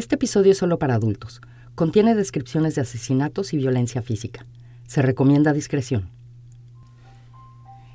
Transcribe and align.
Este 0.00 0.14
episodio 0.14 0.52
es 0.52 0.56
solo 0.56 0.78
para 0.78 0.94
adultos. 0.94 1.42
Contiene 1.74 2.14
descripciones 2.14 2.74
de 2.74 2.80
asesinatos 2.80 3.52
y 3.52 3.58
violencia 3.58 4.00
física. 4.00 4.46
Se 4.86 5.02
recomienda 5.02 5.52
discreción. 5.52 6.08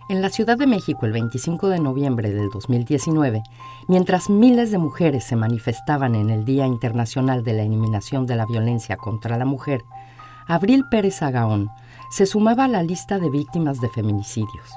En 0.08 0.22
la 0.22 0.30
Ciudad 0.30 0.56
de 0.56 0.68
México 0.68 1.08
el 1.08 1.14
25 1.14 1.68
de 1.68 1.80
noviembre 1.80 2.30
del 2.30 2.52
2019, 2.52 3.42
mientras 3.88 4.30
miles 4.30 4.70
de 4.70 4.78
mujeres 4.78 5.24
se 5.24 5.36
manifestaban 5.36 6.14
en 6.14 6.30
el 6.30 6.46
Día 6.46 6.68
Internacional 6.68 7.44
de 7.44 7.54
la 7.54 7.64
Eliminación 7.64 8.28
de 8.28 8.36
la 8.36 8.46
Violencia 8.46 8.98
contra 8.98 9.40
la 9.40 9.46
Mujer, 9.46 9.82
Abril 10.46 10.86
Pérez 10.92 11.24
Agaón 11.24 11.72
se 12.12 12.28
sumaba 12.28 12.66
a 12.66 12.68
la 12.68 12.84
lista 12.84 13.18
de 13.18 13.32
víctimas 13.32 13.82
de 13.82 13.90
feminicidios. 13.90 14.70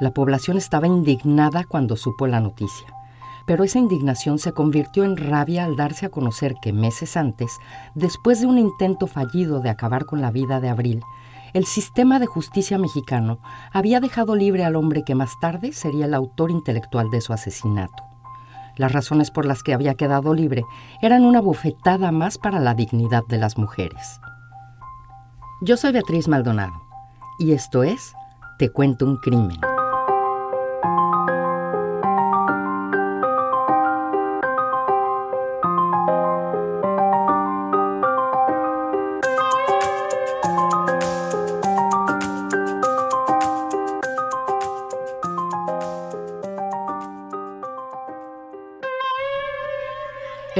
La 0.00 0.12
población 0.12 0.58
estaba 0.58 0.86
indignada 0.86 1.64
cuando 1.64 1.96
supo 1.96 2.26
la 2.26 2.40
noticia 2.40 2.97
pero 3.48 3.64
esa 3.64 3.78
indignación 3.78 4.38
se 4.38 4.52
convirtió 4.52 5.04
en 5.04 5.16
rabia 5.16 5.64
al 5.64 5.74
darse 5.74 6.04
a 6.04 6.10
conocer 6.10 6.56
que 6.60 6.74
meses 6.74 7.16
antes, 7.16 7.58
después 7.94 8.42
de 8.42 8.46
un 8.46 8.58
intento 8.58 9.06
fallido 9.06 9.60
de 9.60 9.70
acabar 9.70 10.04
con 10.04 10.20
la 10.20 10.30
vida 10.30 10.60
de 10.60 10.68
Abril, 10.68 11.02
el 11.54 11.64
sistema 11.64 12.18
de 12.18 12.26
justicia 12.26 12.76
mexicano 12.76 13.40
había 13.72 14.00
dejado 14.00 14.36
libre 14.36 14.66
al 14.66 14.76
hombre 14.76 15.02
que 15.02 15.14
más 15.14 15.40
tarde 15.40 15.72
sería 15.72 16.04
el 16.04 16.12
autor 16.12 16.50
intelectual 16.50 17.08
de 17.08 17.22
su 17.22 17.32
asesinato. 17.32 18.04
Las 18.76 18.92
razones 18.92 19.30
por 19.30 19.46
las 19.46 19.62
que 19.62 19.72
había 19.72 19.94
quedado 19.94 20.34
libre 20.34 20.64
eran 21.00 21.24
una 21.24 21.40
bofetada 21.40 22.12
más 22.12 22.36
para 22.36 22.60
la 22.60 22.74
dignidad 22.74 23.22
de 23.30 23.38
las 23.38 23.56
mujeres. 23.56 24.20
Yo 25.62 25.78
soy 25.78 25.92
Beatriz 25.92 26.28
Maldonado 26.28 26.74
y 27.38 27.52
esto 27.52 27.82
es 27.82 28.12
Te 28.58 28.68
cuento 28.68 29.06
un 29.06 29.16
crimen. 29.16 29.58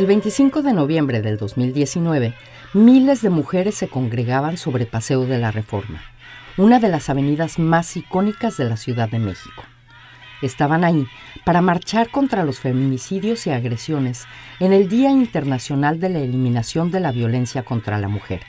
25 0.08 0.62
de 0.62 0.72
noviembre 0.72 1.20
del 1.20 1.36
2019, 1.36 2.32
miles 2.72 3.20
de 3.20 3.28
mujeres 3.28 3.74
se 3.74 3.88
congregaban 3.88 4.56
sobre 4.56 4.86
Paseo 4.86 5.26
de 5.26 5.36
la 5.36 5.50
Reforma, 5.50 6.00
una 6.56 6.80
de 6.80 6.88
las 6.88 7.10
avenidas 7.10 7.58
más 7.58 7.94
icónicas 7.94 8.56
de 8.56 8.64
la 8.64 8.78
Ciudad 8.78 9.10
de 9.10 9.18
México. 9.18 9.64
Estaban 10.40 10.82
ahí 10.82 11.06
para 11.44 11.60
marchar 11.60 12.08
contra 12.08 12.42
los 12.42 12.58
feminicidios 12.58 13.46
y 13.46 13.50
agresiones 13.50 14.26
en 14.60 14.72
el 14.72 14.88
Día 14.88 15.10
Internacional 15.10 16.00
de 16.00 16.08
la 16.08 16.20
Eliminación 16.20 16.90
de 16.90 17.00
la 17.00 17.12
Violencia 17.12 17.62
contra 17.62 17.98
la 17.98 18.08
Mujer. 18.08 18.40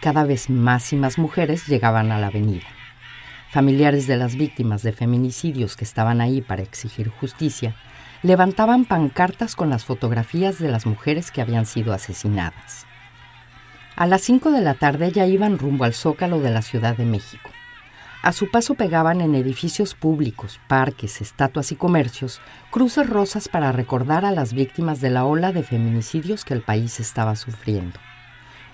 Cada 0.00 0.24
vez 0.24 0.48
más 0.48 0.90
y 0.94 0.96
más 0.96 1.18
mujeres 1.18 1.66
llegaban 1.66 2.10
a 2.12 2.18
la 2.18 2.28
avenida. 2.28 2.66
Familiares 3.50 4.06
de 4.06 4.16
las 4.16 4.36
víctimas 4.36 4.82
de 4.82 4.92
feminicidios 4.92 5.76
que 5.76 5.84
estaban 5.84 6.22
ahí 6.22 6.40
para 6.40 6.62
exigir 6.62 7.10
justicia 7.10 7.76
levantaban 8.22 8.84
pancartas 8.84 9.56
con 9.56 9.68
las 9.70 9.84
fotografías 9.84 10.58
de 10.58 10.68
las 10.68 10.86
mujeres 10.86 11.30
que 11.30 11.40
habían 11.40 11.66
sido 11.66 11.92
asesinadas. 11.92 12.86
A 13.96 14.06
las 14.06 14.22
5 14.22 14.52
de 14.52 14.60
la 14.60 14.74
tarde 14.74 15.12
ya 15.12 15.26
iban 15.26 15.58
rumbo 15.58 15.84
al 15.84 15.92
zócalo 15.92 16.40
de 16.40 16.50
la 16.50 16.62
Ciudad 16.62 16.96
de 16.96 17.04
México. 17.04 17.50
A 18.22 18.32
su 18.32 18.50
paso 18.50 18.74
pegaban 18.74 19.20
en 19.20 19.34
edificios 19.34 19.94
públicos, 19.94 20.60
parques, 20.68 21.20
estatuas 21.20 21.72
y 21.72 21.76
comercios 21.76 22.40
cruces 22.70 23.10
rosas 23.10 23.48
para 23.48 23.72
recordar 23.72 24.24
a 24.24 24.30
las 24.30 24.52
víctimas 24.52 25.00
de 25.00 25.10
la 25.10 25.24
ola 25.24 25.52
de 25.52 25.64
feminicidios 25.64 26.44
que 26.44 26.54
el 26.54 26.62
país 26.62 27.00
estaba 27.00 27.34
sufriendo. 27.34 27.98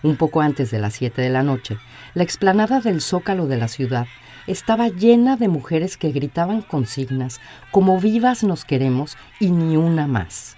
Un 0.02 0.16
poco 0.16 0.42
antes 0.42 0.70
de 0.70 0.78
las 0.78 0.94
7 0.94 1.22
de 1.22 1.30
la 1.30 1.42
noche, 1.42 1.78
la 2.12 2.22
explanada 2.22 2.80
del 2.80 3.00
zócalo 3.00 3.46
de 3.46 3.56
la 3.56 3.69
ciudad 3.69 4.06
estaba 4.48 4.88
llena 4.88 5.36
de 5.36 5.48
mujeres 5.48 5.97
que 5.97 6.10
gritaban 6.10 6.62
consignas 6.62 7.41
como 7.70 8.00
vivas 8.00 8.42
nos 8.42 8.64
queremos 8.64 9.16
y 9.38 9.50
ni 9.50 9.76
una 9.76 10.06
más. 10.06 10.56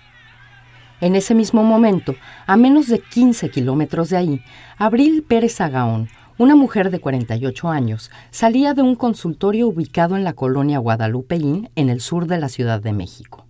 En 1.01 1.17
ese 1.17 1.34
mismo 1.34 1.62
momento, 1.62 2.15
a 2.47 2.56
menos 2.56 2.87
de 2.87 3.01
15 3.01 3.51
kilómetros 3.51 4.11
de 4.11 4.17
ahí, 4.17 4.45
Abril 4.77 5.25
Pérez 5.27 5.61
Agaón, 5.61 6.09
una 6.39 6.56
mujer 6.56 6.91
de 6.91 7.01
48 7.01 7.69
años, 7.69 8.11
salía 8.31 8.75
de 8.75 8.83
un 8.83 8.97
consultorio 8.97 9.69
ubicado 9.69 10.17
en 10.17 10.25
la 10.25 10.34
colonia 10.34 10.78
Guadalupeín, 10.78 11.71
en 11.75 11.91
el 11.91 12.01
sur 12.01 12.27
de 12.27 12.39
la 12.39 12.49
Ciudad 12.49 12.81
de 12.81 12.93
México. 12.93 13.47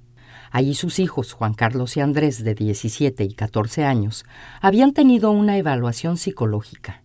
Allí 0.51 0.75
sus 0.75 0.99
hijos, 0.99 1.33
Juan 1.33 1.55
Carlos 1.55 1.97
y 1.97 2.01
Andrés, 2.01 2.43
de 2.43 2.55
17 2.55 3.23
y 3.25 3.35
14 3.35 3.85
años, 3.85 4.25
habían 4.61 4.93
tenido 4.93 5.31
una 5.31 5.57
evaluación 5.57 6.17
psicológica. 6.17 7.00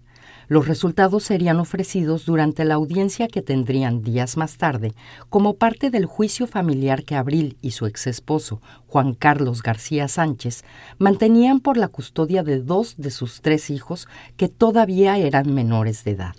Los 0.47 0.67
resultados 0.67 1.23
serían 1.23 1.59
ofrecidos 1.59 2.25
durante 2.25 2.65
la 2.65 2.75
audiencia 2.75 3.27
que 3.27 3.41
tendrían 3.41 4.01
días 4.01 4.37
más 4.37 4.57
tarde 4.57 4.93
como 5.29 5.55
parte 5.55 5.89
del 5.89 6.05
juicio 6.05 6.47
familiar 6.47 7.03
que 7.03 7.15
Abril 7.15 7.57
y 7.61 7.71
su 7.71 7.85
exesposo, 7.85 8.61
Juan 8.87 9.13
Carlos 9.13 9.63
García 9.63 10.07
Sánchez, 10.07 10.63
mantenían 10.97 11.59
por 11.59 11.77
la 11.77 11.87
custodia 11.87 12.43
de 12.43 12.61
dos 12.61 12.95
de 12.97 13.11
sus 13.11 13.41
tres 13.41 13.69
hijos 13.69 14.07
que 14.37 14.47
todavía 14.47 15.17
eran 15.17 15.53
menores 15.53 16.03
de 16.03 16.11
edad. 16.11 16.35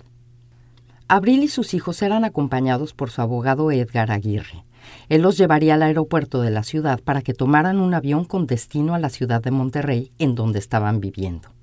Abril 1.09 1.43
y 1.45 1.49
sus 1.49 1.75
hijos 1.75 2.03
eran 2.03 2.25
acompañados 2.25 2.93
por 2.93 3.11
su 3.11 3.23
abogado 3.23 3.71
Edgar 3.71 4.11
Aguirre. 4.11 4.65
Él 5.09 5.23
los 5.23 5.37
llevaría 5.37 5.75
al 5.75 5.83
aeropuerto 5.83 6.43
de 6.43 6.51
la 6.51 6.63
ciudad 6.63 7.01
para 7.01 7.23
que 7.23 7.35
tomaran 7.35 7.81
un 7.81 7.95
avión 7.95 8.25
con 8.25 8.47
destino 8.47 8.95
a 8.95 8.99
la 8.99 9.09
ciudad 9.09 9.43
de 9.43 9.51
Monterrey, 9.51 10.13
en 10.19 10.35
donde 10.35 10.59
estaban 10.59 11.01
viviendo. 11.01 11.56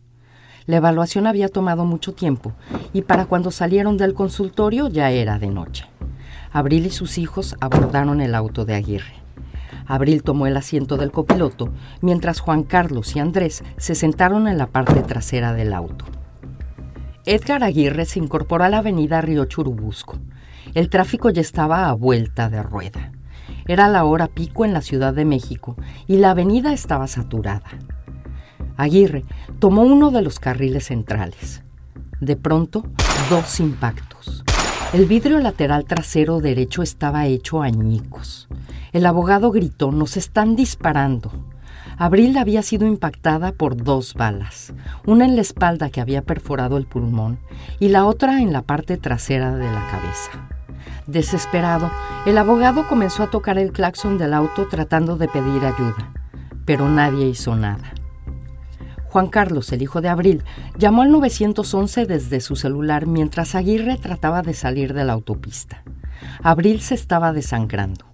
La 0.65 0.77
evaluación 0.77 1.27
había 1.27 1.49
tomado 1.49 1.85
mucho 1.85 2.13
tiempo 2.13 2.53
y 2.93 3.01
para 3.01 3.25
cuando 3.25 3.51
salieron 3.51 3.97
del 3.97 4.13
consultorio 4.13 4.87
ya 4.87 5.11
era 5.11 5.39
de 5.39 5.47
noche. 5.47 5.85
Abril 6.51 6.85
y 6.85 6.89
sus 6.89 7.17
hijos 7.17 7.55
abordaron 7.59 8.21
el 8.21 8.35
auto 8.35 8.63
de 8.63 8.75
Aguirre. 8.75 9.23
Abril 9.85 10.23
tomó 10.23 10.47
el 10.47 10.55
asiento 10.55 10.97
del 10.97 11.11
copiloto, 11.11 11.73
mientras 12.01 12.39
Juan 12.39 12.63
Carlos 12.63 13.15
y 13.15 13.19
Andrés 13.19 13.63
se 13.77 13.95
sentaron 13.95 14.47
en 14.47 14.57
la 14.57 14.67
parte 14.67 15.01
trasera 15.01 15.53
del 15.53 15.73
auto. 15.73 16.05
Edgar 17.25 17.63
Aguirre 17.63 18.05
se 18.05 18.19
incorporó 18.19 18.63
a 18.63 18.69
la 18.69 18.79
avenida 18.79 19.21
Río 19.21 19.45
Churubusco. 19.45 20.17
El 20.73 20.89
tráfico 20.89 21.29
ya 21.29 21.41
estaba 21.41 21.89
a 21.89 21.93
vuelta 21.93 22.49
de 22.49 22.61
rueda. 22.63 23.11
Era 23.67 23.87
la 23.87 24.03
hora 24.03 24.27
pico 24.27 24.65
en 24.65 24.73
la 24.73 24.81
Ciudad 24.81 25.13
de 25.13 25.25
México 25.25 25.75
y 26.07 26.17
la 26.17 26.31
avenida 26.31 26.73
estaba 26.73 27.07
saturada. 27.07 27.63
Aguirre 28.77 29.25
tomó 29.59 29.83
uno 29.83 30.11
de 30.11 30.21
los 30.21 30.39
carriles 30.39 30.85
centrales. 30.85 31.63
De 32.19 32.35
pronto, 32.35 32.85
dos 33.29 33.59
impactos. 33.59 34.43
El 34.93 35.05
vidrio 35.05 35.39
lateral 35.39 35.85
trasero 35.85 36.39
derecho 36.39 36.83
estaba 36.83 37.25
hecho 37.25 37.61
añicos. 37.61 38.47
El 38.91 39.05
abogado 39.07 39.51
gritó, 39.51 39.91
nos 39.91 40.17
están 40.17 40.55
disparando. 40.55 41.31
Abril 41.97 42.37
había 42.37 42.61
sido 42.61 42.87
impactada 42.87 43.51
por 43.51 43.75
dos 43.75 44.13
balas, 44.13 44.73
una 45.05 45.25
en 45.25 45.35
la 45.35 45.41
espalda 45.41 45.89
que 45.89 46.01
había 46.01 46.21
perforado 46.21 46.77
el 46.77 46.85
pulmón 46.85 47.39
y 47.79 47.89
la 47.89 48.05
otra 48.05 48.41
en 48.41 48.53
la 48.53 48.61
parte 48.61 48.97
trasera 48.97 49.55
de 49.55 49.65
la 49.65 49.87
cabeza. 49.89 50.49
Desesperado, 51.07 51.91
el 52.25 52.37
abogado 52.37 52.87
comenzó 52.87 53.23
a 53.23 53.29
tocar 53.29 53.57
el 53.57 53.71
claxon 53.71 54.17
del 54.17 54.33
auto 54.33 54.67
tratando 54.67 55.17
de 55.17 55.27
pedir 55.27 55.65
ayuda, 55.65 56.13
pero 56.65 56.87
nadie 56.87 57.27
hizo 57.27 57.55
nada. 57.55 57.93
Juan 59.13 59.27
Carlos, 59.27 59.71
el 59.71 59.83
hijo 59.83 60.01
de 60.01 60.09
Abril, 60.09 60.43
llamó 60.75 61.03
al 61.03 61.11
911 61.11 62.07
desde 62.07 62.41
su 62.41 62.55
celular 62.55 63.05
mientras 63.05 63.53
Aguirre 63.53 63.97
trataba 63.97 64.41
de 64.41 64.55
salir 64.55 64.95
de 64.95 65.03
la 65.03 65.13
autopista. 65.13 65.83
Abril 66.41 66.81
se 66.81 66.95
estaba 66.95 67.31
desangrando. 67.31 68.07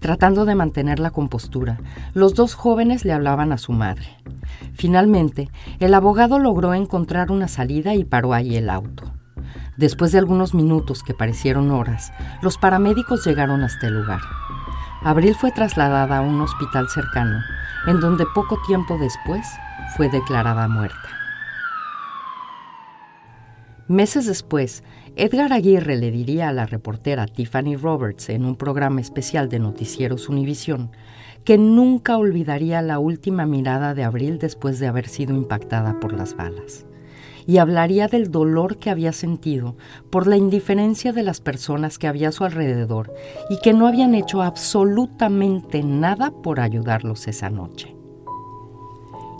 Tratando 0.00 0.44
de 0.44 0.54
mantener 0.54 0.98
la 0.98 1.12
compostura, 1.12 1.80
los 2.12 2.34
dos 2.34 2.52
jóvenes 2.52 3.06
le 3.06 3.14
hablaban 3.14 3.52
a 3.52 3.56
su 3.56 3.72
madre. 3.72 4.18
Finalmente, 4.74 5.48
el 5.80 5.94
abogado 5.94 6.38
logró 6.38 6.74
encontrar 6.74 7.30
una 7.30 7.48
salida 7.48 7.94
y 7.94 8.04
paró 8.04 8.34
ahí 8.34 8.54
el 8.56 8.68
auto. 8.68 9.14
Después 9.78 10.12
de 10.12 10.18
algunos 10.18 10.52
minutos 10.52 11.02
que 11.02 11.14
parecieron 11.14 11.70
horas, 11.70 12.12
los 12.42 12.58
paramédicos 12.58 13.24
llegaron 13.24 13.62
hasta 13.62 13.86
el 13.86 13.94
lugar. 13.94 14.20
Abril 15.02 15.34
fue 15.36 15.52
trasladada 15.52 16.18
a 16.18 16.20
un 16.20 16.38
hospital 16.42 16.90
cercano, 16.90 17.40
en 17.86 17.98
donde 17.98 18.26
poco 18.34 18.58
tiempo 18.66 18.98
después 18.98 19.46
fue 19.96 20.08
declarada 20.08 20.66
muerta. 20.68 21.08
Meses 23.86 24.26
después, 24.26 24.82
Edgar 25.14 25.52
Aguirre 25.52 25.96
le 25.96 26.10
diría 26.10 26.48
a 26.48 26.52
la 26.52 26.66
reportera 26.66 27.26
Tiffany 27.26 27.76
Roberts 27.76 28.30
en 28.30 28.44
un 28.44 28.56
programa 28.56 29.00
especial 29.00 29.48
de 29.48 29.60
Noticieros 29.60 30.28
Univisión 30.28 30.90
que 31.44 31.58
nunca 31.58 32.16
olvidaría 32.16 32.82
la 32.82 32.98
última 32.98 33.46
mirada 33.46 33.94
de 33.94 34.02
Abril 34.02 34.38
después 34.38 34.78
de 34.78 34.86
haber 34.86 35.08
sido 35.08 35.36
impactada 35.36 36.00
por 36.00 36.14
las 36.14 36.34
balas. 36.34 36.86
Y 37.46 37.58
hablaría 37.58 38.08
del 38.08 38.30
dolor 38.30 38.78
que 38.78 38.88
había 38.88 39.12
sentido 39.12 39.76
por 40.10 40.26
la 40.26 40.38
indiferencia 40.38 41.12
de 41.12 41.22
las 41.22 41.42
personas 41.42 41.98
que 41.98 42.08
había 42.08 42.30
a 42.30 42.32
su 42.32 42.44
alrededor 42.44 43.14
y 43.50 43.58
que 43.60 43.74
no 43.74 43.86
habían 43.86 44.14
hecho 44.14 44.40
absolutamente 44.40 45.82
nada 45.82 46.30
por 46.30 46.58
ayudarlos 46.58 47.28
esa 47.28 47.50
noche. 47.50 47.93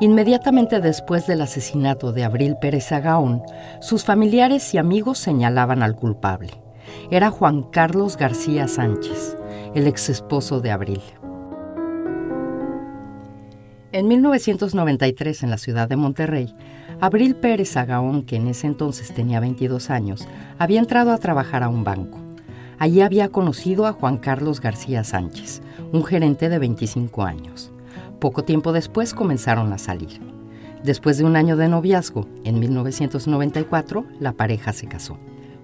Inmediatamente 0.00 0.80
después 0.80 1.26
del 1.26 1.40
asesinato 1.40 2.12
de 2.12 2.24
Abril 2.24 2.56
Pérez 2.60 2.90
Agaón, 2.90 3.42
sus 3.80 4.04
familiares 4.04 4.74
y 4.74 4.78
amigos 4.78 5.18
señalaban 5.18 5.82
al 5.82 5.94
culpable. 5.94 6.50
Era 7.10 7.30
Juan 7.30 7.62
Carlos 7.62 8.16
García 8.16 8.66
Sánchez, 8.66 9.36
el 9.74 9.86
ex 9.86 10.08
esposo 10.08 10.60
de 10.60 10.72
Abril. 10.72 11.00
En 13.92 14.08
1993, 14.08 15.44
en 15.44 15.50
la 15.50 15.58
ciudad 15.58 15.88
de 15.88 15.94
Monterrey, 15.94 16.52
Abril 17.00 17.36
Pérez 17.36 17.76
Agaón, 17.76 18.24
que 18.24 18.36
en 18.36 18.48
ese 18.48 18.66
entonces 18.66 19.14
tenía 19.14 19.38
22 19.38 19.90
años, 19.90 20.26
había 20.58 20.80
entrado 20.80 21.12
a 21.12 21.18
trabajar 21.18 21.62
a 21.62 21.68
un 21.68 21.84
banco. 21.84 22.18
Allí 22.80 23.00
había 23.00 23.28
conocido 23.28 23.86
a 23.86 23.92
Juan 23.92 24.18
Carlos 24.18 24.60
García 24.60 25.04
Sánchez, 25.04 25.62
un 25.92 26.02
gerente 26.04 26.48
de 26.48 26.58
25 26.58 27.22
años. 27.22 27.73
Poco 28.20 28.42
tiempo 28.42 28.72
después 28.72 29.14
comenzaron 29.14 29.72
a 29.72 29.78
salir. 29.78 30.20
Después 30.82 31.18
de 31.18 31.24
un 31.24 31.36
año 31.36 31.56
de 31.56 31.68
noviazgo, 31.68 32.26
en 32.44 32.60
1994, 32.60 34.04
la 34.20 34.32
pareja 34.32 34.72
se 34.72 34.86
casó. 34.86 35.18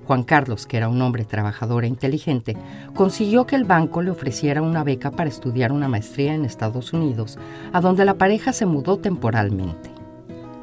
Juan 0.07 0.25
Carlos, 0.25 0.67
que 0.67 0.77
era 0.77 0.89
un 0.89 1.01
hombre 1.03 1.25
trabajador 1.25 1.85
e 1.85 1.89
inteligente, 1.89 2.57
consiguió 2.95 3.47
que 3.47 3.55
el 3.55 3.65
banco 3.65 4.03
le 4.03 4.11
ofreciera 4.11 4.61
una 4.61 4.83
beca 4.83 5.11
para 5.11 5.29
estudiar 5.29 5.73
una 5.73 5.89
maestría 5.89 6.35
en 6.35 6.45
Estados 6.45 6.93
Unidos, 6.93 7.39
a 7.73 7.81
donde 7.81 8.05
la 8.05 8.15
pareja 8.15 8.53
se 8.53 8.67
mudó 8.67 8.97
temporalmente. 8.97 9.91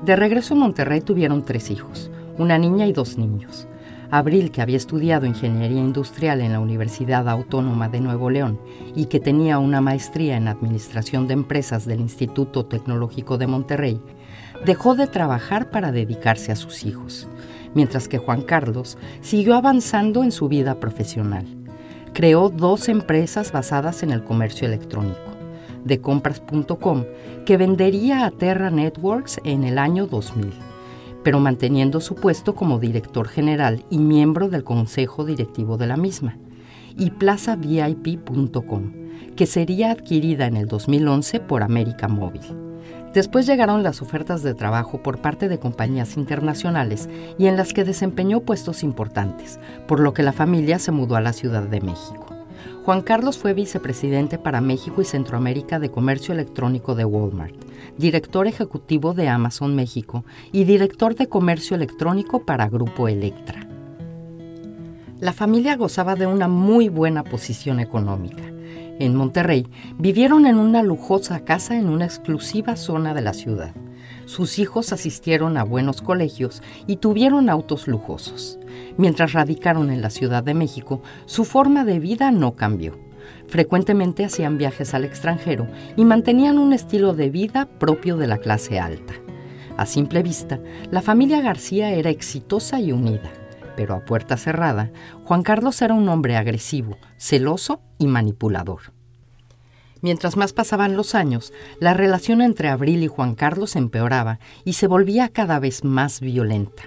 De 0.04 0.16
regreso 0.16 0.54
a 0.54 0.58
Monterrey 0.58 1.02
tuvieron 1.02 1.44
tres 1.44 1.72
hijos, 1.72 2.12
una 2.38 2.58
niña 2.58 2.88
y 2.88 2.94
dos 2.94 3.18
niños. 3.18 3.68
Abril, 4.12 4.52
que 4.52 4.62
había 4.62 4.78
estudiado 4.78 5.26
ingeniería 5.26 5.82
industrial 5.82 6.42
en 6.42 6.54
la 6.54 6.60
Universidad 6.60 7.28
Autónoma 7.28 7.90
de 7.90 8.02
Nuevo 8.02 8.30
León 8.30 8.60
y 8.96 9.06
que 9.06 9.20
tenía 9.20 9.60
una 9.60 9.82
maestría 9.82 10.38
en 10.38 10.48
administración 10.48 11.28
de 11.28 11.34
empresas 11.34 11.86
del 11.86 12.00
Instituto 12.00 12.66
Tecnológico 12.66 13.38
de 13.38 13.48
Monterrey, 13.48 14.02
dejó 14.66 14.96
de 14.96 15.08
trabajar 15.08 15.70
para 15.72 15.92
dedicarse 15.92 16.52
a 16.52 16.56
sus 16.56 16.84
hijos 16.84 17.28
mientras 17.78 18.08
que 18.08 18.18
Juan 18.18 18.42
Carlos 18.42 18.98
siguió 19.22 19.56
avanzando 19.56 20.24
en 20.24 20.32
su 20.32 20.48
vida 20.48 20.80
profesional. 20.80 21.46
Creó 22.14 22.50
dos 22.50 22.90
empresas 22.90 23.52
basadas 23.52 24.02
en 24.02 24.10
el 24.10 24.24
comercio 24.24 24.68
electrónico, 24.68 25.20
de 25.86 26.02
compras.com, 26.02 27.06
que 27.46 27.58
vendería 27.58 28.26
a 28.26 28.32
Terra 28.32 28.72
Networks 28.72 29.40
en 29.44 29.64
el 29.64 29.78
año 29.78 30.08
2000, 30.08 30.54
pero 31.28 31.42
manteniendo 31.42 32.00
su 32.00 32.16
puesto 32.16 32.56
como 32.56 32.80
director 32.80 33.28
general 33.28 33.84
y 33.90 33.98
miembro 33.98 34.48
del 34.48 34.64
consejo 34.64 35.26
directivo 35.26 35.76
de 35.76 35.86
la 35.86 35.98
misma, 35.98 36.38
y 36.96 37.10
plazavip.com, 37.10 38.94
que 39.36 39.46
sería 39.46 39.92
adquirida 39.92 40.46
en 40.46 40.56
el 40.56 40.70
2011 40.70 41.42
por 41.42 41.64
América 41.64 42.08
Móvil. 42.08 42.44
Después 43.14 43.46
llegaron 43.46 43.84
las 43.84 44.02
ofertas 44.02 44.42
de 44.42 44.54
trabajo 44.54 45.04
por 45.04 45.20
parte 45.20 45.50
de 45.50 45.60
compañías 45.60 46.16
internacionales 46.16 47.10
y 47.38 47.48
en 47.48 47.58
las 47.58 47.74
que 47.74 47.84
desempeñó 47.84 48.40
puestos 48.40 48.82
importantes, 48.82 49.60
por 49.86 50.00
lo 50.00 50.14
que 50.14 50.24
la 50.24 50.32
familia 50.32 50.80
se 50.80 50.94
mudó 50.94 51.18
a 51.18 51.22
la 51.22 51.34
Ciudad 51.34 51.64
de 51.64 51.82
México. 51.82 52.37
Juan 52.88 53.02
Carlos 53.02 53.38
fue 53.38 53.54
vicepresidente 53.54 54.38
para 54.38 54.62
México 54.62 55.02
y 55.02 55.04
Centroamérica 55.04 55.78
de 55.78 55.92
Comercio 55.92 56.34
Electrónico 56.34 56.96
de 56.96 57.04
Walmart, 57.04 57.54
director 57.98 58.48
ejecutivo 58.48 59.14
de 59.14 59.28
Amazon 59.28 59.76
México 59.76 60.24
y 60.54 60.64
director 60.64 61.14
de 61.14 61.28
Comercio 61.28 61.76
Electrónico 61.76 62.46
para 62.46 62.70
Grupo 62.70 63.10
Electra. 63.10 63.68
La 65.20 65.34
familia 65.34 65.76
gozaba 65.76 66.16
de 66.16 66.28
una 66.28 66.48
muy 66.48 66.88
buena 66.88 67.26
posición 67.26 67.82
económica 67.82 68.44
en 69.00 69.16
Monterrey, 69.16 69.68
vivieron 69.98 70.46
en 70.46 70.58
una 70.58 70.82
lujosa 70.82 71.42
casa 71.42 71.78
en 71.78 71.90
una 71.90 72.06
exclusiva 72.06 72.78
zona 72.78 73.14
de 73.14 73.22
la 73.22 73.34
ciudad. 73.34 73.76
Sus 74.28 74.60
hijos 74.60 74.94
asistieron 74.94 75.58
a 75.58 75.66
buenos 75.66 76.02
colegios 76.02 76.64
y 76.88 76.96
tuvieron 76.96 77.50
autos 77.50 77.90
lujosos. 77.90 78.57
Mientras 78.98 79.34
radicaron 79.34 79.90
en 79.92 80.02
la 80.02 80.10
Ciudad 80.10 80.44
de 80.44 80.54
México, 80.54 81.02
su 81.26 81.46
forma 81.46 81.86
de 81.86 82.00
vida 82.00 82.32
no 82.32 82.56
cambió. 82.56 83.00
Frecuentemente 83.48 84.26
hacían 84.26 84.58
viajes 84.58 84.94
al 84.94 85.06
extranjero 85.06 85.68
y 85.96 86.06
mantenían 86.06 86.58
un 86.58 86.74
estilo 86.74 87.14
de 87.14 87.30
vida 87.30 87.68
propio 87.80 88.18
de 88.18 88.28
la 88.28 88.38
clase 88.38 88.80
alta. 88.80 89.14
A 89.78 89.86
simple 89.86 90.24
vista, 90.24 90.60
la 90.92 91.02
familia 91.02 91.42
García 91.42 91.92
era 91.92 92.10
exitosa 92.10 92.80
y 92.80 92.92
unida 92.92 93.32
pero 93.78 93.94
a 93.94 94.04
puerta 94.04 94.36
cerrada, 94.36 94.92
Juan 95.24 95.44
Carlos 95.44 95.82
era 95.84 95.94
un 95.94 96.10
hombre 96.10 96.36
agresivo, 96.36 96.98
celoso 97.16 97.80
y 98.00 98.08
manipulador. 98.08 98.92
Mientras 100.02 100.36
más 100.36 100.52
pasaban 100.52 100.98
los 100.98 101.16
años, 101.16 101.54
la 101.80 101.94
relación 101.94 102.42
entre 102.42 102.70
Abril 102.70 103.04
y 103.04 103.08
Juan 103.08 103.36
Carlos 103.36 103.76
empeoraba 103.76 104.40
y 104.66 104.74
se 104.74 104.88
volvía 104.88 105.30
cada 105.30 105.60
vez 105.60 105.84
más 105.84 106.20
violenta. 106.20 106.84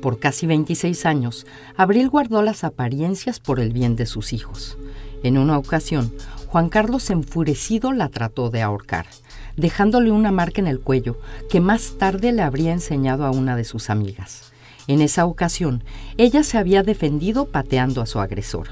Por 0.00 0.18
casi 0.18 0.46
26 0.46 1.04
años, 1.04 1.46
Abril 1.76 2.08
guardó 2.08 2.42
las 2.42 2.64
apariencias 2.64 3.38
por 3.38 3.60
el 3.60 3.72
bien 3.72 3.96
de 3.96 4.06
sus 4.06 4.32
hijos. 4.32 4.78
En 5.22 5.36
una 5.36 5.58
ocasión, 5.58 6.12
Juan 6.46 6.70
Carlos 6.70 7.10
enfurecido 7.10 7.92
la 7.92 8.08
trató 8.08 8.48
de 8.48 8.62
ahorcar, 8.62 9.06
dejándole 9.56 10.10
una 10.10 10.32
marca 10.32 10.60
en 10.60 10.66
el 10.66 10.80
cuello 10.80 11.18
que 11.50 11.60
más 11.60 11.98
tarde 11.98 12.32
le 12.32 12.42
habría 12.42 12.72
enseñado 12.72 13.26
a 13.26 13.30
una 13.30 13.56
de 13.56 13.64
sus 13.64 13.90
amigas. 13.90 14.52
En 14.86 15.02
esa 15.02 15.26
ocasión, 15.26 15.84
ella 16.16 16.42
se 16.42 16.56
había 16.56 16.82
defendido 16.82 17.44
pateando 17.44 18.00
a 18.00 18.06
su 18.06 18.20
agresor, 18.20 18.68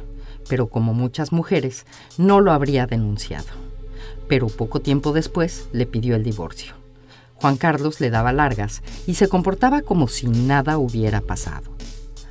pero 0.49 0.69
como 0.69 0.95
muchas 0.95 1.31
mujeres, 1.31 1.85
no 2.17 2.41
lo 2.41 2.53
habría 2.53 2.87
denunciado. 2.87 3.49
Pero 4.29 4.47
poco 4.47 4.81
tiempo 4.81 5.13
después 5.13 5.69
le 5.73 5.87
pidió 5.87 6.17
el 6.17 6.25
divorcio. 6.25 6.78
Juan 7.41 7.57
Carlos 7.57 8.01
le 8.01 8.11
daba 8.11 8.33
largas 8.33 8.83
y 9.07 9.15
se 9.15 9.29
comportaba 9.29 9.83
como 9.83 10.09
si 10.09 10.27
nada 10.27 10.79
hubiera 10.79 11.21
pasado. 11.21 11.71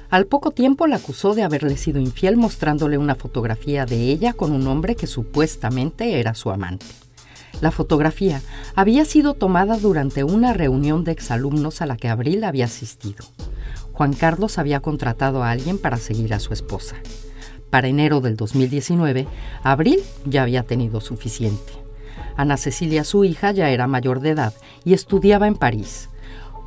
Al 0.10 0.26
poco 0.26 0.52
tiempo 0.52 0.88
la 0.88 0.98
acusó 0.98 1.34
de 1.34 1.44
haberle 1.44 1.78
sido 1.78 2.00
infiel 2.00 2.38
mostrándole 2.38 2.98
una 2.98 3.16
fotografía 3.16 3.86
de 3.86 4.10
ella 4.10 4.34
con 4.34 4.52
un 4.52 4.66
hombre 4.68 4.96
que 4.96 5.08
supuestamente 5.08 6.20
era 6.20 6.34
su 6.34 6.50
amante. 6.50 6.86
La 7.60 7.72
fotografía 7.72 8.42
había 8.76 9.04
sido 9.04 9.34
tomada 9.34 9.78
durante 9.78 10.24
una 10.24 10.54
reunión 10.54 11.04
de 11.04 11.12
exalumnos 11.12 11.82
a 11.82 11.88
la 11.88 11.98
que 11.98 12.08
Abril 12.08 12.44
había 12.44 12.66
asistido. 12.66 13.26
Juan 13.94 14.14
Carlos 14.14 14.60
había 14.60 14.80
contratado 14.80 15.44
a 15.44 15.52
alguien 15.52 15.78
para 15.78 15.98
seguir 15.98 16.34
a 16.34 16.40
su 16.40 16.54
esposa. 16.54 16.98
Para 17.70 17.88
enero 17.88 18.22
del 18.22 18.38
2019, 18.38 19.28
Abril 19.64 20.00
ya 20.26 20.44
había 20.44 20.64
tenido 20.64 21.02
suficiente. 21.02 21.87
Ana 22.38 22.56
Cecilia, 22.56 23.04
su 23.04 23.26
hija, 23.26 23.52
ya 23.52 23.70
era 23.70 23.88
mayor 23.88 24.22
de 24.22 24.30
edad 24.30 24.54
y 24.86 24.94
estudiaba 24.94 25.48
en 25.48 25.56
París. 25.56 26.10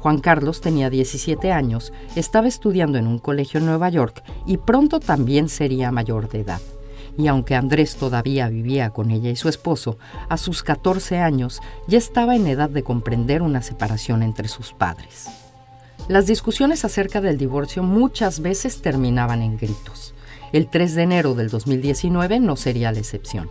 Juan 0.00 0.18
Carlos 0.18 0.60
tenía 0.60 0.90
17 0.90 1.52
años, 1.52 1.92
estaba 2.16 2.48
estudiando 2.48 2.98
en 2.98 3.06
un 3.06 3.18
colegio 3.18 3.60
en 3.60 3.66
Nueva 3.66 3.88
York 3.90 4.22
y 4.46 4.56
pronto 4.56 4.98
también 4.98 5.48
sería 5.48 5.92
mayor 5.92 6.28
de 6.28 6.40
edad. 6.40 6.60
Y 7.18 7.26
aunque 7.26 7.54
Andrés 7.54 7.96
todavía 7.96 8.48
vivía 8.48 8.90
con 8.90 9.10
ella 9.10 9.30
y 9.30 9.36
su 9.36 9.48
esposo, 9.48 9.98
a 10.28 10.36
sus 10.36 10.62
14 10.62 11.18
años 11.18 11.60
ya 11.86 11.98
estaba 11.98 12.34
en 12.34 12.46
edad 12.46 12.70
de 12.70 12.82
comprender 12.82 13.42
una 13.42 13.62
separación 13.62 14.22
entre 14.22 14.48
sus 14.48 14.72
padres. 14.72 15.28
Las 16.08 16.26
discusiones 16.26 16.84
acerca 16.84 17.20
del 17.20 17.36
divorcio 17.36 17.82
muchas 17.82 18.40
veces 18.40 18.80
terminaban 18.80 19.42
en 19.42 19.58
gritos. 19.58 20.14
El 20.52 20.68
3 20.68 20.94
de 20.94 21.02
enero 21.02 21.34
del 21.34 21.50
2019 21.50 22.40
no 22.40 22.56
sería 22.56 22.90
la 22.90 22.98
excepción. 22.98 23.50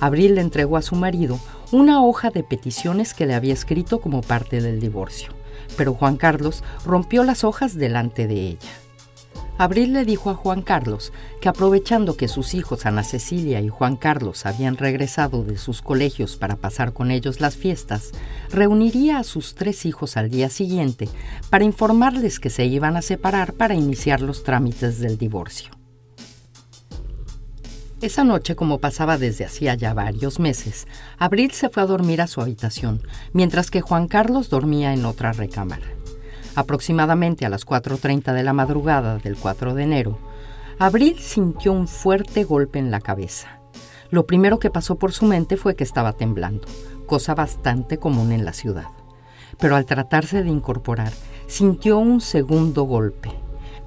Abril 0.00 0.34
le 0.34 0.40
entregó 0.40 0.76
a 0.76 0.82
su 0.82 0.96
marido 0.96 1.38
una 1.72 2.02
hoja 2.02 2.30
de 2.30 2.42
peticiones 2.42 3.14
que 3.14 3.26
le 3.26 3.34
había 3.34 3.52
escrito 3.52 4.00
como 4.00 4.22
parte 4.22 4.60
del 4.60 4.80
divorcio, 4.80 5.32
pero 5.76 5.94
Juan 5.94 6.16
Carlos 6.16 6.64
rompió 6.84 7.22
las 7.22 7.44
hojas 7.44 7.74
delante 7.74 8.26
de 8.26 8.48
ella. 8.48 8.70
Abril 9.58 9.92
le 9.92 10.06
dijo 10.06 10.30
a 10.30 10.34
Juan 10.34 10.62
Carlos 10.62 11.12
que 11.42 11.50
aprovechando 11.50 12.16
que 12.16 12.28
sus 12.28 12.54
hijos 12.54 12.86
Ana 12.86 13.04
Cecilia 13.04 13.60
y 13.60 13.68
Juan 13.68 13.96
Carlos 13.96 14.46
habían 14.46 14.78
regresado 14.78 15.44
de 15.44 15.58
sus 15.58 15.82
colegios 15.82 16.36
para 16.36 16.56
pasar 16.56 16.94
con 16.94 17.10
ellos 17.10 17.42
las 17.42 17.56
fiestas, 17.56 18.12
reuniría 18.50 19.18
a 19.18 19.22
sus 19.22 19.54
tres 19.54 19.84
hijos 19.84 20.16
al 20.16 20.30
día 20.30 20.48
siguiente 20.48 21.10
para 21.50 21.64
informarles 21.64 22.40
que 22.40 22.48
se 22.48 22.64
iban 22.64 22.96
a 22.96 23.02
separar 23.02 23.52
para 23.52 23.74
iniciar 23.74 24.22
los 24.22 24.44
trámites 24.44 24.98
del 24.98 25.18
divorcio. 25.18 25.79
Esa 28.00 28.24
noche, 28.24 28.56
como 28.56 28.78
pasaba 28.78 29.18
desde 29.18 29.44
hacía 29.44 29.74
ya 29.74 29.92
varios 29.92 30.40
meses, 30.40 30.86
Abril 31.18 31.50
se 31.50 31.68
fue 31.68 31.82
a 31.82 31.86
dormir 31.86 32.22
a 32.22 32.26
su 32.26 32.40
habitación, 32.40 33.02
mientras 33.34 33.70
que 33.70 33.82
Juan 33.82 34.08
Carlos 34.08 34.48
dormía 34.48 34.94
en 34.94 35.04
otra 35.04 35.32
recámara. 35.32 35.86
Aproximadamente 36.54 37.44
a 37.44 37.50
las 37.50 37.66
4.30 37.66 38.32
de 38.32 38.42
la 38.42 38.54
madrugada 38.54 39.18
del 39.18 39.36
4 39.36 39.74
de 39.74 39.82
enero, 39.82 40.18
Abril 40.78 41.18
sintió 41.18 41.72
un 41.72 41.86
fuerte 41.86 42.44
golpe 42.44 42.78
en 42.78 42.90
la 42.90 43.00
cabeza. 43.00 43.60
Lo 44.08 44.26
primero 44.26 44.58
que 44.58 44.70
pasó 44.70 44.96
por 44.96 45.12
su 45.12 45.26
mente 45.26 45.58
fue 45.58 45.76
que 45.76 45.84
estaba 45.84 46.14
temblando, 46.14 46.66
cosa 47.04 47.34
bastante 47.34 47.98
común 47.98 48.32
en 48.32 48.46
la 48.46 48.54
ciudad. 48.54 48.88
Pero 49.58 49.76
al 49.76 49.84
tratarse 49.84 50.42
de 50.42 50.48
incorporar, 50.48 51.12
sintió 51.48 51.98
un 51.98 52.22
segundo 52.22 52.84
golpe. 52.84 53.30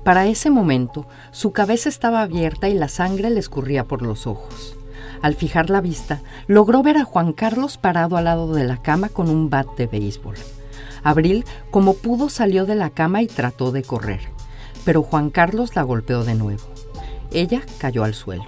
Para 0.03 0.27
ese 0.27 0.49
momento, 0.49 1.07
su 1.31 1.53
cabeza 1.53 1.87
estaba 1.87 2.21
abierta 2.21 2.67
y 2.67 2.73
la 2.73 2.89
sangre 2.89 3.29
le 3.29 3.39
escurría 3.39 3.85
por 3.85 4.01
los 4.01 4.27
ojos. 4.27 4.75
Al 5.21 5.35
fijar 5.35 5.69
la 5.69 5.79
vista, 5.79 6.21
logró 6.47 6.83
ver 6.83 6.97
a 6.97 7.05
Juan 7.05 7.31
Carlos 7.31 7.77
parado 7.77 8.17
al 8.17 8.25
lado 8.25 8.53
de 8.53 8.65
la 8.65 8.81
cama 8.81 9.07
con 9.07 9.29
un 9.29 9.49
bat 9.49 9.67
de 9.77 9.87
béisbol. 9.87 10.35
Abril, 11.03 11.45
como 11.71 11.93
pudo, 11.93 12.27
salió 12.27 12.65
de 12.65 12.75
la 12.75 12.89
cama 12.89 13.21
y 13.21 13.27
trató 13.27 13.71
de 13.71 13.83
correr, 13.83 14.19
pero 14.83 15.03
Juan 15.03 15.29
Carlos 15.29 15.75
la 15.75 15.83
golpeó 15.83 16.25
de 16.25 16.35
nuevo. 16.35 16.63
Ella 17.31 17.61
cayó 17.77 18.03
al 18.03 18.13
suelo. 18.13 18.45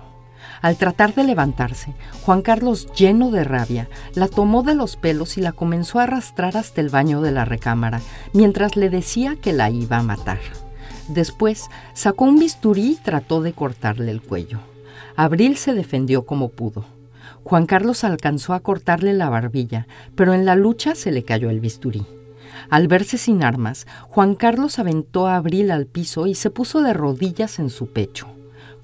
Al 0.62 0.76
tratar 0.76 1.14
de 1.14 1.24
levantarse, 1.24 1.94
Juan 2.24 2.42
Carlos, 2.42 2.88
lleno 2.94 3.32
de 3.32 3.46
rabia, 3.46 3.88
la 4.14 4.28
tomó 4.28 4.64
de 4.64 4.76
los 4.76 4.98
pelos 4.98 5.38
y 5.38 5.42
la 5.42 5.54
comenzó 5.54 6.00
a 6.00 6.04
arrastrar 6.04 6.58
hasta 6.58 6.82
el 6.82 6.90
baño 6.90 7.22
de 7.22 7.32
la 7.32 7.46
recámara, 7.46 8.02
mientras 8.34 8.76
le 8.76 8.90
decía 8.90 9.38
que 9.42 9.54
la 9.54 9.70
iba 9.70 9.98
a 9.98 10.04
matar. 10.04 10.40
Después 11.08 11.70
sacó 11.94 12.26
un 12.26 12.40
bisturí 12.40 12.92
y 12.92 12.96
trató 12.96 13.42
de 13.42 13.54
cortarle 13.54 14.12
el 14.12 14.22
cuello. 14.22 14.60
Abril 15.16 15.58
se 15.58 15.74
defendió 15.74 16.26
como 16.26 16.50
pudo. 16.50 16.86
Juan 17.44 17.68
Carlos 17.68 18.04
alcanzó 18.04 18.54
a 18.54 18.60
cortarle 18.60 19.14
la 19.14 19.30
barbilla, 19.30 19.88
pero 20.16 20.34
en 20.34 20.46
la 20.46 20.56
lucha 20.56 20.96
se 20.96 21.12
le 21.12 21.24
cayó 21.24 21.50
el 21.50 21.60
bisturí. 21.60 22.06
Al 22.70 22.88
verse 22.88 23.18
sin 23.18 23.44
armas, 23.44 23.86
Juan 24.10 24.36
Carlos 24.36 24.80
aventó 24.80 25.28
a 25.28 25.36
Abril 25.36 25.70
al 25.72 25.86
piso 25.86 26.26
y 26.26 26.36
se 26.36 26.50
puso 26.50 26.82
de 26.82 26.94
rodillas 26.94 27.60
en 27.60 27.70
su 27.70 27.88
pecho. 27.88 28.28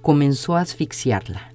Comenzó 0.02 0.56
a 0.56 0.62
asfixiarla. 0.62 1.52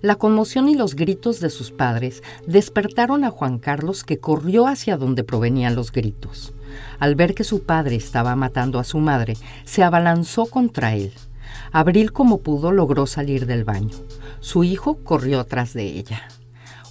La 0.00 0.16
conmoción 0.16 0.68
y 0.68 0.74
los 0.74 0.96
gritos 0.96 1.40
de 1.40 1.50
sus 1.50 1.70
padres 1.70 2.22
despertaron 2.46 3.24
a 3.24 3.30
Juan 3.30 3.58
Carlos 3.58 4.04
que 4.04 4.18
corrió 4.18 4.66
hacia 4.66 4.96
donde 4.96 5.24
provenían 5.24 5.74
los 5.74 5.92
gritos. 5.92 6.52
Al 6.98 7.14
ver 7.14 7.34
que 7.34 7.44
su 7.44 7.62
padre 7.62 7.96
estaba 7.96 8.36
matando 8.36 8.78
a 8.78 8.84
su 8.84 8.98
madre, 8.98 9.36
se 9.64 9.82
abalanzó 9.82 10.46
contra 10.46 10.94
él. 10.94 11.12
Abril 11.72 12.12
como 12.12 12.38
pudo 12.38 12.72
logró 12.72 13.06
salir 13.06 13.46
del 13.46 13.64
baño. 13.64 13.96
Su 14.40 14.64
hijo 14.64 14.98
corrió 15.04 15.40
atrás 15.40 15.72
de 15.74 15.84
ella. 15.84 16.22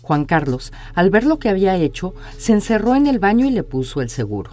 Juan 0.02 0.26
Carlos, 0.26 0.74
al 0.96 1.10
ver 1.10 1.24
lo 1.24 1.40
que 1.40 1.50
había 1.50 1.78
hecho, 1.78 2.14
se 2.38 2.52
encerró 2.52 2.96
en 2.96 3.08
el 3.08 3.20
baño 3.20 3.46
y 3.46 3.52
le 3.52 3.64
puso 3.64 4.02
el 4.02 4.10
seguro. 4.10 4.52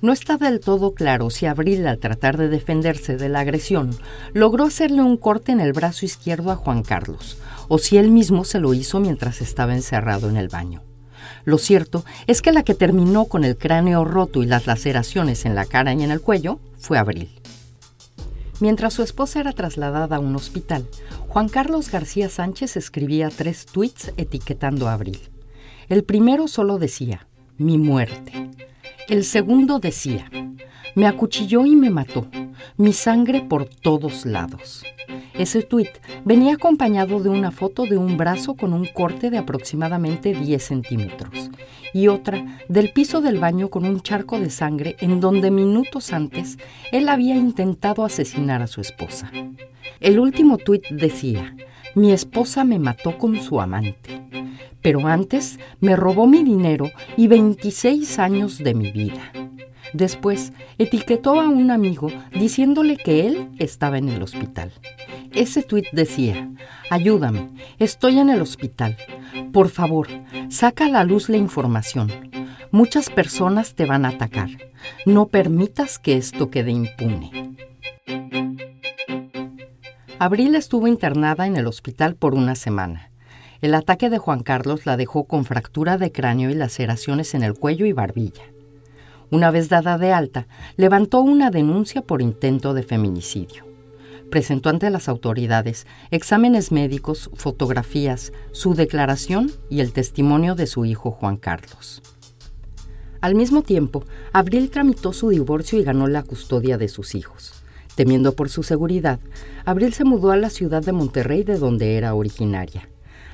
No 0.00 0.12
está 0.12 0.36
del 0.36 0.60
todo 0.60 0.94
claro 0.94 1.28
si 1.30 1.46
Abril, 1.46 1.86
al 1.86 1.98
tratar 1.98 2.36
de 2.36 2.48
defenderse 2.48 3.16
de 3.16 3.28
la 3.28 3.40
agresión, 3.40 3.90
logró 4.32 4.64
hacerle 4.64 5.02
un 5.02 5.16
corte 5.16 5.50
en 5.50 5.60
el 5.60 5.72
brazo 5.72 6.06
izquierdo 6.06 6.52
a 6.52 6.56
Juan 6.56 6.82
Carlos, 6.82 7.38
o 7.66 7.78
si 7.78 7.96
él 7.96 8.10
mismo 8.10 8.44
se 8.44 8.60
lo 8.60 8.74
hizo 8.74 9.00
mientras 9.00 9.40
estaba 9.40 9.74
encerrado 9.74 10.28
en 10.28 10.36
el 10.36 10.48
baño. 10.48 10.87
Lo 11.48 11.56
cierto 11.56 12.04
es 12.26 12.42
que 12.42 12.52
la 12.52 12.62
que 12.62 12.74
terminó 12.74 13.24
con 13.24 13.42
el 13.42 13.56
cráneo 13.56 14.04
roto 14.04 14.42
y 14.42 14.46
las 14.46 14.66
laceraciones 14.66 15.46
en 15.46 15.54
la 15.54 15.64
cara 15.64 15.94
y 15.94 16.02
en 16.02 16.10
el 16.10 16.20
cuello 16.20 16.60
fue 16.78 16.98
Abril. 16.98 17.30
Mientras 18.60 18.92
su 18.92 19.02
esposa 19.02 19.40
era 19.40 19.54
trasladada 19.54 20.16
a 20.16 20.18
un 20.18 20.36
hospital, 20.36 20.86
Juan 21.26 21.48
Carlos 21.48 21.90
García 21.90 22.28
Sánchez 22.28 22.76
escribía 22.76 23.30
tres 23.30 23.64
tweets 23.64 24.12
etiquetando 24.18 24.88
a 24.88 24.92
Abril. 24.92 25.20
El 25.88 26.04
primero 26.04 26.48
solo 26.48 26.76
decía, 26.76 27.26
mi 27.56 27.78
muerte. 27.78 28.50
El 29.08 29.24
segundo 29.24 29.78
decía, 29.78 30.30
me 30.94 31.06
acuchilló 31.06 31.64
y 31.64 31.76
me 31.76 31.88
mató, 31.88 32.28
mi 32.76 32.92
sangre 32.92 33.40
por 33.40 33.64
todos 33.64 34.26
lados. 34.26 34.84
Ese 35.38 35.62
tuit 35.62 35.90
venía 36.24 36.54
acompañado 36.54 37.20
de 37.20 37.28
una 37.28 37.52
foto 37.52 37.84
de 37.84 37.96
un 37.96 38.16
brazo 38.16 38.54
con 38.54 38.72
un 38.72 38.86
corte 38.86 39.30
de 39.30 39.38
aproximadamente 39.38 40.34
10 40.34 40.60
centímetros 40.60 41.50
y 41.94 42.08
otra 42.08 42.58
del 42.68 42.90
piso 42.90 43.20
del 43.20 43.38
baño 43.38 43.70
con 43.70 43.84
un 43.84 44.00
charco 44.00 44.40
de 44.40 44.50
sangre 44.50 44.96
en 44.98 45.20
donde 45.20 45.52
minutos 45.52 46.12
antes 46.12 46.58
él 46.90 47.08
había 47.08 47.36
intentado 47.36 48.04
asesinar 48.04 48.62
a 48.62 48.66
su 48.66 48.80
esposa. 48.80 49.30
El 50.00 50.18
último 50.18 50.58
tuit 50.58 50.88
decía, 50.90 51.54
mi 51.94 52.10
esposa 52.10 52.64
me 52.64 52.80
mató 52.80 53.16
con 53.16 53.40
su 53.40 53.60
amante, 53.60 54.20
pero 54.82 55.06
antes 55.06 55.60
me 55.78 55.94
robó 55.94 56.26
mi 56.26 56.42
dinero 56.42 56.90
y 57.16 57.28
26 57.28 58.18
años 58.18 58.58
de 58.58 58.74
mi 58.74 58.90
vida. 58.90 59.32
Después 59.92 60.52
etiquetó 60.78 61.40
a 61.40 61.48
un 61.48 61.70
amigo 61.70 62.08
diciéndole 62.32 62.96
que 62.96 63.26
él 63.26 63.50
estaba 63.58 63.98
en 63.98 64.08
el 64.08 64.22
hospital. 64.22 64.72
Ese 65.32 65.62
tuit 65.62 65.86
decía, 65.92 66.50
ayúdame, 66.90 67.50
estoy 67.78 68.18
en 68.18 68.30
el 68.30 68.40
hospital. 68.42 68.96
Por 69.52 69.68
favor, 69.68 70.08
saca 70.48 70.86
a 70.86 70.90
la 70.90 71.04
luz 71.04 71.28
la 71.28 71.36
información. 71.36 72.10
Muchas 72.70 73.08
personas 73.08 73.74
te 73.74 73.86
van 73.86 74.04
a 74.04 74.10
atacar. 74.10 74.50
No 75.06 75.26
permitas 75.28 75.98
que 75.98 76.16
esto 76.16 76.50
quede 76.50 76.70
impune. 76.70 77.56
Abril 80.18 80.54
estuvo 80.54 80.88
internada 80.88 81.46
en 81.46 81.56
el 81.56 81.66
hospital 81.66 82.16
por 82.16 82.34
una 82.34 82.56
semana. 82.56 83.10
El 83.60 83.74
ataque 83.74 84.10
de 84.10 84.18
Juan 84.18 84.42
Carlos 84.42 84.86
la 84.86 84.96
dejó 84.96 85.24
con 85.24 85.44
fractura 85.44 85.96
de 85.96 86.12
cráneo 86.12 86.50
y 86.50 86.54
laceraciones 86.54 87.34
en 87.34 87.42
el 87.42 87.54
cuello 87.54 87.86
y 87.86 87.92
barbilla. 87.92 88.44
Una 89.30 89.50
vez 89.50 89.68
dada 89.68 89.98
de 89.98 90.12
alta, 90.12 90.46
levantó 90.76 91.20
una 91.20 91.50
denuncia 91.50 92.00
por 92.00 92.22
intento 92.22 92.72
de 92.72 92.82
feminicidio. 92.82 93.66
Presentó 94.30 94.70
ante 94.70 94.88
las 94.88 95.08
autoridades 95.08 95.86
exámenes 96.10 96.72
médicos, 96.72 97.30
fotografías, 97.34 98.32
su 98.52 98.74
declaración 98.74 99.50
y 99.68 99.80
el 99.80 99.92
testimonio 99.92 100.54
de 100.54 100.66
su 100.66 100.86
hijo 100.86 101.10
Juan 101.10 101.36
Carlos. 101.36 102.02
Al 103.20 103.34
mismo 103.34 103.62
tiempo, 103.62 104.04
Abril 104.32 104.70
tramitó 104.70 105.12
su 105.12 105.28
divorcio 105.28 105.78
y 105.78 105.84
ganó 105.84 106.06
la 106.06 106.22
custodia 106.22 106.78
de 106.78 106.88
sus 106.88 107.14
hijos. 107.14 107.52
Temiendo 107.96 108.34
por 108.34 108.48
su 108.48 108.62
seguridad, 108.62 109.18
Abril 109.64 109.92
se 109.92 110.04
mudó 110.04 110.30
a 110.30 110.36
la 110.36 110.50
ciudad 110.50 110.82
de 110.82 110.92
Monterrey 110.92 111.42
de 111.42 111.58
donde 111.58 111.96
era 111.96 112.14
originaria. 112.14 112.88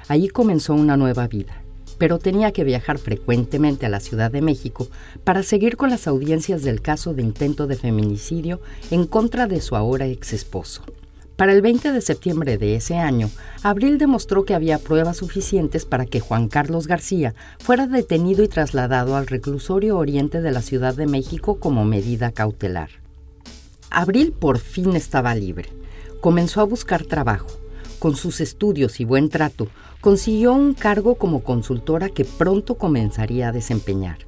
Allí 0.08 0.28
comenzó 0.28 0.74
una 0.74 0.96
nueva 0.96 1.28
vida 1.28 1.63
pero 1.98 2.18
tenía 2.18 2.52
que 2.52 2.64
viajar 2.64 2.98
frecuentemente 2.98 3.86
a 3.86 3.88
la 3.88 4.00
Ciudad 4.00 4.30
de 4.30 4.42
México 4.42 4.88
para 5.24 5.42
seguir 5.42 5.76
con 5.76 5.90
las 5.90 6.06
audiencias 6.06 6.62
del 6.62 6.80
caso 6.80 7.14
de 7.14 7.22
intento 7.22 7.66
de 7.66 7.76
feminicidio 7.76 8.60
en 8.90 9.06
contra 9.06 9.46
de 9.46 9.60
su 9.60 9.76
ahora 9.76 10.06
ex 10.06 10.32
esposo. 10.32 10.82
Para 11.36 11.52
el 11.52 11.62
20 11.62 11.90
de 11.90 12.00
septiembre 12.00 12.58
de 12.58 12.76
ese 12.76 12.96
año, 12.96 13.28
Abril 13.64 13.98
demostró 13.98 14.44
que 14.44 14.54
había 14.54 14.78
pruebas 14.78 15.16
suficientes 15.16 15.84
para 15.84 16.06
que 16.06 16.20
Juan 16.20 16.46
Carlos 16.46 16.86
García 16.86 17.34
fuera 17.58 17.88
detenido 17.88 18.44
y 18.44 18.48
trasladado 18.48 19.16
al 19.16 19.26
reclusorio 19.26 19.98
oriente 19.98 20.40
de 20.40 20.52
la 20.52 20.62
Ciudad 20.62 20.94
de 20.94 21.06
México 21.06 21.58
como 21.58 21.84
medida 21.84 22.30
cautelar. 22.30 22.90
Abril 23.90 24.32
por 24.32 24.58
fin 24.58 24.94
estaba 24.94 25.34
libre. 25.34 25.70
Comenzó 26.20 26.60
a 26.60 26.64
buscar 26.64 27.04
trabajo. 27.04 27.48
Con 27.98 28.14
sus 28.14 28.40
estudios 28.40 29.00
y 29.00 29.04
buen 29.04 29.28
trato, 29.28 29.68
consiguió 30.04 30.52
un 30.52 30.74
cargo 30.74 31.14
como 31.14 31.42
consultora 31.42 32.10
que 32.10 32.26
pronto 32.26 32.74
comenzaría 32.74 33.48
a 33.48 33.52
desempeñar. 33.52 34.18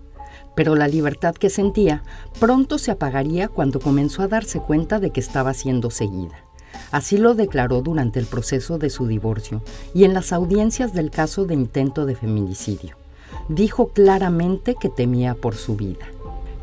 Pero 0.54 0.74
la 0.74 0.88
libertad 0.88 1.34
que 1.34 1.50
sentía 1.50 2.02
pronto 2.40 2.78
se 2.78 2.92
apagaría 2.92 3.48
cuando 3.48 3.78
comenzó 3.78 4.22
a 4.22 4.26
darse 4.26 4.58
cuenta 4.58 5.00
de 5.00 5.10
que 5.10 5.20
estaba 5.20 5.52
siendo 5.52 5.90
seguida. 5.90 6.46
Así 6.92 7.18
lo 7.18 7.34
declaró 7.34 7.82
durante 7.82 8.18
el 8.18 8.24
proceso 8.24 8.78
de 8.78 8.88
su 8.88 9.06
divorcio 9.06 9.60
y 9.92 10.04
en 10.04 10.14
las 10.14 10.32
audiencias 10.32 10.94
del 10.94 11.10
caso 11.10 11.44
de 11.44 11.52
intento 11.52 12.06
de 12.06 12.14
feminicidio. 12.14 12.96
Dijo 13.50 13.88
claramente 13.88 14.76
que 14.80 14.88
temía 14.88 15.34
por 15.34 15.56
su 15.56 15.76
vida. 15.76 16.06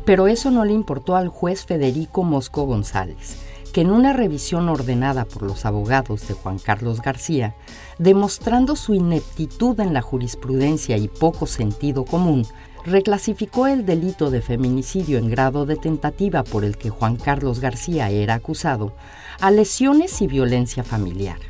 Pero 0.04 0.26
eso 0.26 0.50
no 0.50 0.64
le 0.64 0.72
importó 0.72 1.14
al 1.14 1.28
juez 1.28 1.64
Federico 1.64 2.24
Mosco 2.24 2.64
González, 2.64 3.36
que 3.74 3.80
en 3.80 3.90
una 3.90 4.12
revisión 4.12 4.68
ordenada 4.68 5.24
por 5.24 5.42
los 5.42 5.66
abogados 5.66 6.28
de 6.28 6.34
Juan 6.34 6.60
Carlos 6.60 7.02
García, 7.02 7.56
demostrando 7.98 8.76
su 8.76 8.94
ineptitud 8.94 9.80
en 9.80 9.92
la 9.92 10.00
jurisprudencia 10.00 10.96
y 10.96 11.08
poco 11.08 11.46
sentido 11.46 12.04
común, 12.04 12.46
reclasificó 12.86 13.66
el 13.66 13.84
delito 13.84 14.30
de 14.30 14.42
feminicidio 14.42 15.18
en 15.18 15.28
grado 15.28 15.66
de 15.66 15.74
tentativa 15.74 16.44
por 16.44 16.64
el 16.64 16.78
que 16.78 16.90
Juan 16.90 17.16
Carlos 17.16 17.58
García 17.58 18.10
era 18.10 18.34
acusado 18.34 18.94
a 19.40 19.50
lesiones 19.50 20.22
y 20.22 20.28
violencia 20.28 20.84
familiar. 20.84 21.40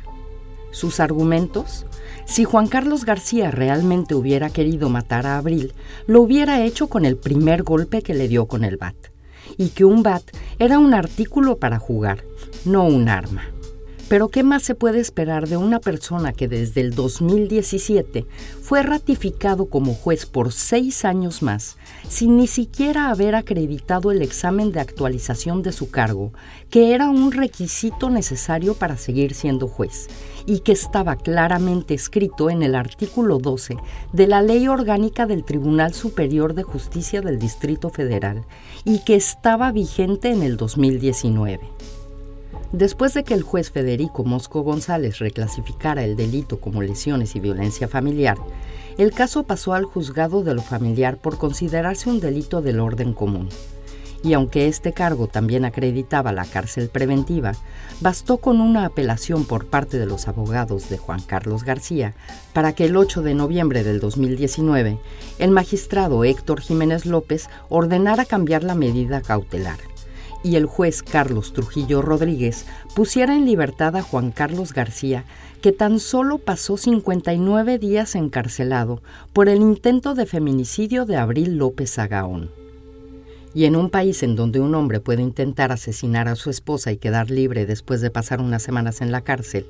Sus 0.71 0.99
argumentos, 0.99 1.85
si 2.25 2.43
Juan 2.43 2.65
Carlos 2.65 3.05
García 3.05 3.51
realmente 3.51 4.15
hubiera 4.15 4.49
querido 4.49 4.89
matar 4.89 5.27
a 5.27 5.37
Abril, 5.37 5.75
lo 6.07 6.21
hubiera 6.21 6.65
hecho 6.65 6.87
con 6.87 7.05
el 7.05 7.17
primer 7.17 7.61
golpe 7.61 8.01
que 8.01 8.15
le 8.15 8.27
dio 8.27 8.47
con 8.47 8.63
el 8.63 8.77
bat 8.77 8.95
y 9.57 9.69
que 9.69 9.85
un 9.85 10.03
bat 10.03 10.23
era 10.59 10.79
un 10.79 10.93
artículo 10.93 11.57
para 11.57 11.79
jugar, 11.79 12.23
no 12.65 12.85
un 12.85 13.09
arma. 13.09 13.54
Pero 14.07 14.29
¿qué 14.29 14.43
más 14.43 14.61
se 14.61 14.75
puede 14.75 14.99
esperar 14.99 15.47
de 15.47 15.57
una 15.57 15.79
persona 15.79 16.31
que 16.31 16.47
desde 16.47 16.81
el 16.81 16.93
2017 16.93 18.27
fue 18.61 18.83
ratificado 18.83 19.65
como 19.65 19.95
juez 19.95 20.27
por 20.27 20.51
seis 20.51 21.05
años 21.05 21.41
más, 21.41 21.77
sin 22.07 22.37
ni 22.37 22.45
siquiera 22.45 23.09
haber 23.09 23.33
acreditado 23.33 24.11
el 24.11 24.21
examen 24.21 24.71
de 24.71 24.79
actualización 24.79 25.63
de 25.63 25.71
su 25.71 25.89
cargo, 25.89 26.33
que 26.69 26.93
era 26.93 27.09
un 27.09 27.31
requisito 27.31 28.11
necesario 28.11 28.75
para 28.75 28.95
seguir 28.95 29.33
siendo 29.33 29.67
juez, 29.67 30.07
y 30.45 30.59
que 30.59 30.73
estaba 30.73 31.15
claramente 31.15 31.95
escrito 31.95 32.51
en 32.51 32.61
el 32.61 32.75
artículo 32.75 33.39
12 33.39 33.77
de 34.13 34.27
la 34.27 34.43
Ley 34.43 34.67
Orgánica 34.67 35.25
del 35.25 35.43
Tribunal 35.43 35.95
Superior 35.95 36.53
de 36.53 36.61
Justicia 36.61 37.21
del 37.21 37.39
Distrito 37.39 37.89
Federal, 37.89 38.45
y 38.83 38.99
que 38.99 39.15
estaba 39.15 39.71
vigente 39.71 40.29
en 40.29 40.43
el 40.43 40.57
2019? 40.57 41.71
Después 42.71 43.13
de 43.13 43.23
que 43.23 43.33
el 43.33 43.43
juez 43.43 43.71
Federico 43.71 44.23
Mosco 44.23 44.61
González 44.61 45.19
reclasificara 45.19 46.03
el 46.03 46.15
delito 46.15 46.59
como 46.59 46.81
lesiones 46.81 47.35
y 47.35 47.39
violencia 47.39 47.87
familiar, 47.87 48.37
el 48.97 49.11
caso 49.11 49.43
pasó 49.43 49.73
al 49.73 49.85
juzgado 49.85 50.43
de 50.43 50.53
lo 50.53 50.61
familiar 50.61 51.17
por 51.17 51.37
considerarse 51.37 52.09
un 52.09 52.19
delito 52.19 52.61
del 52.61 52.79
orden 52.79 53.13
común. 53.13 53.49
Y 54.23 54.33
aunque 54.33 54.67
este 54.67 54.91
cargo 54.91 55.27
también 55.27 55.65
acreditaba 55.65 56.31
la 56.31 56.45
cárcel 56.45 56.89
preventiva, 56.89 57.51
bastó 58.01 58.37
con 58.37 58.59
una 58.59 58.85
apelación 58.85 59.45
por 59.45 59.67
parte 59.67 59.99
de 59.99 60.07
los 60.07 60.27
abogados 60.27 60.89
de 60.89 60.97
Juan 60.97 61.21
Carlos 61.21 61.63
García 61.63 62.15
para 62.51 62.73
que 62.73 62.85
el 62.85 62.97
8 62.97 63.21
de 63.21 63.35
noviembre 63.35 63.83
del 63.83 63.99
2019 63.99 64.97
el 65.37 65.51
magistrado 65.51 66.23
Héctor 66.23 66.61
Jiménez 66.61 67.05
López 67.05 67.49
ordenara 67.69 68.25
cambiar 68.25 68.63
la 68.63 68.73
medida 68.73 69.21
cautelar 69.21 69.77
y 70.45 70.57
el 70.57 70.67
juez 70.67 71.01
Carlos 71.01 71.53
Trujillo 71.53 72.03
Rodríguez 72.03 72.67
pusiera 72.95 73.35
en 73.35 73.47
libertad 73.47 73.95
a 73.95 74.03
Juan 74.03 74.29
Carlos 74.29 74.73
García, 74.73 75.25
que 75.59 75.71
tan 75.71 75.99
solo 75.99 76.37
pasó 76.37 76.77
59 76.77 77.79
días 77.79 78.13
encarcelado 78.13 79.01
por 79.33 79.49
el 79.49 79.61
intento 79.61 80.13
de 80.13 80.27
feminicidio 80.27 81.07
de 81.07 81.17
Abril 81.17 81.57
López 81.57 81.97
Agaón. 81.97 82.51
Y 83.55 83.65
en 83.65 83.75
un 83.75 83.89
país 83.89 84.21
en 84.21 84.35
donde 84.35 84.59
un 84.59 84.75
hombre 84.75 84.99
puede 84.99 85.23
intentar 85.23 85.71
asesinar 85.71 86.27
a 86.27 86.35
su 86.35 86.51
esposa 86.51 86.91
y 86.91 86.97
quedar 86.97 87.31
libre 87.31 87.65
después 87.65 88.01
de 88.01 88.11
pasar 88.11 88.39
unas 88.39 88.61
semanas 88.61 89.01
en 89.01 89.11
la 89.11 89.21
cárcel, 89.21 89.65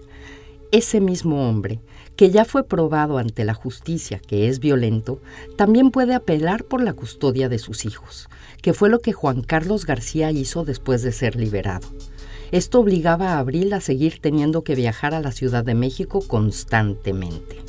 ese 0.76 1.00
mismo 1.00 1.48
hombre, 1.48 1.80
que 2.18 2.32
ya 2.32 2.44
fue 2.44 2.66
probado 2.66 3.18
ante 3.18 3.46
la 3.46 3.54
justicia 3.54 4.20
que 4.20 4.50
es 4.50 4.60
violento, 4.60 5.22
también 5.56 5.90
puede 5.90 6.14
apelar 6.14 6.66
por 6.66 6.84
la 6.84 6.92
custodia 6.92 7.48
de 7.48 7.60
sus 7.60 7.86
hijos, 7.86 8.28
que 8.62 8.74
fue 8.74 8.90
lo 8.90 9.00
que 9.00 9.14
Juan 9.14 9.42
Carlos 9.42 9.86
García 9.86 10.32
hizo 10.32 10.66
después 10.66 11.02
de 11.02 11.14
ser 11.14 11.38
liberado. 11.38 11.88
Esto 12.52 12.82
obligaba 12.82 13.32
a 13.32 13.40
Abril 13.40 13.72
a 13.72 13.80
seguir 13.80 14.20
teniendo 14.20 14.66
que 14.66 14.76
viajar 14.76 15.14
a 15.14 15.22
la 15.22 15.32
Ciudad 15.32 15.64
de 15.64 15.76
México 15.76 16.20
constantemente. 16.28 17.62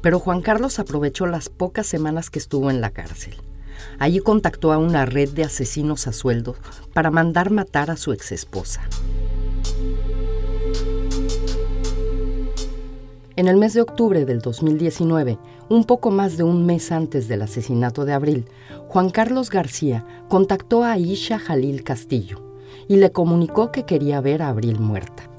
Pero 0.00 0.18
Juan 0.18 0.40
Carlos 0.40 0.78
aprovechó 0.78 1.26
las 1.26 1.50
pocas 1.50 1.86
semanas 1.86 2.30
que 2.30 2.38
estuvo 2.38 2.70
en 2.70 2.80
la 2.80 2.90
cárcel. 2.90 3.36
Allí 3.98 4.20
contactó 4.20 4.72
a 4.72 4.78
una 4.78 5.04
red 5.04 5.28
de 5.28 5.44
asesinos 5.44 6.06
a 6.06 6.14
sueldo 6.14 6.56
para 6.94 7.10
mandar 7.10 7.50
matar 7.50 7.90
a 7.90 7.96
su 7.96 8.12
exesposa. 8.12 8.88
En 13.38 13.46
el 13.46 13.56
mes 13.56 13.72
de 13.72 13.82
octubre 13.82 14.24
del 14.24 14.40
2019, 14.40 15.38
un 15.68 15.84
poco 15.84 16.10
más 16.10 16.36
de 16.36 16.42
un 16.42 16.66
mes 16.66 16.90
antes 16.90 17.28
del 17.28 17.42
asesinato 17.42 18.04
de 18.04 18.12
Abril, 18.12 18.46
Juan 18.88 19.10
Carlos 19.10 19.48
García 19.48 20.04
contactó 20.28 20.82
a 20.82 20.90
Aisha 20.90 21.38
Jalil 21.38 21.84
Castillo 21.84 22.42
y 22.88 22.96
le 22.96 23.12
comunicó 23.12 23.70
que 23.70 23.84
quería 23.84 24.20
ver 24.20 24.42
a 24.42 24.48
Abril 24.48 24.80
muerta. 24.80 25.30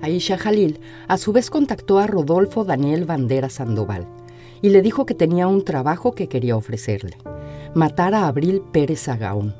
Aisha 0.00 0.38
Jalil 0.38 0.80
a 1.08 1.18
su 1.18 1.34
vez 1.34 1.50
contactó 1.50 1.98
a 1.98 2.06
Rodolfo 2.06 2.64
Daniel 2.64 3.04
Bandera 3.04 3.50
Sandoval 3.50 4.08
y 4.62 4.70
le 4.70 4.80
dijo 4.80 5.04
que 5.04 5.12
tenía 5.12 5.46
un 5.46 5.62
trabajo 5.62 6.12
que 6.12 6.28
quería 6.28 6.56
ofrecerle, 6.56 7.18
matar 7.74 8.14
a 8.14 8.28
Abril 8.28 8.62
Pérez 8.72 9.08
Agaón. 9.08 9.54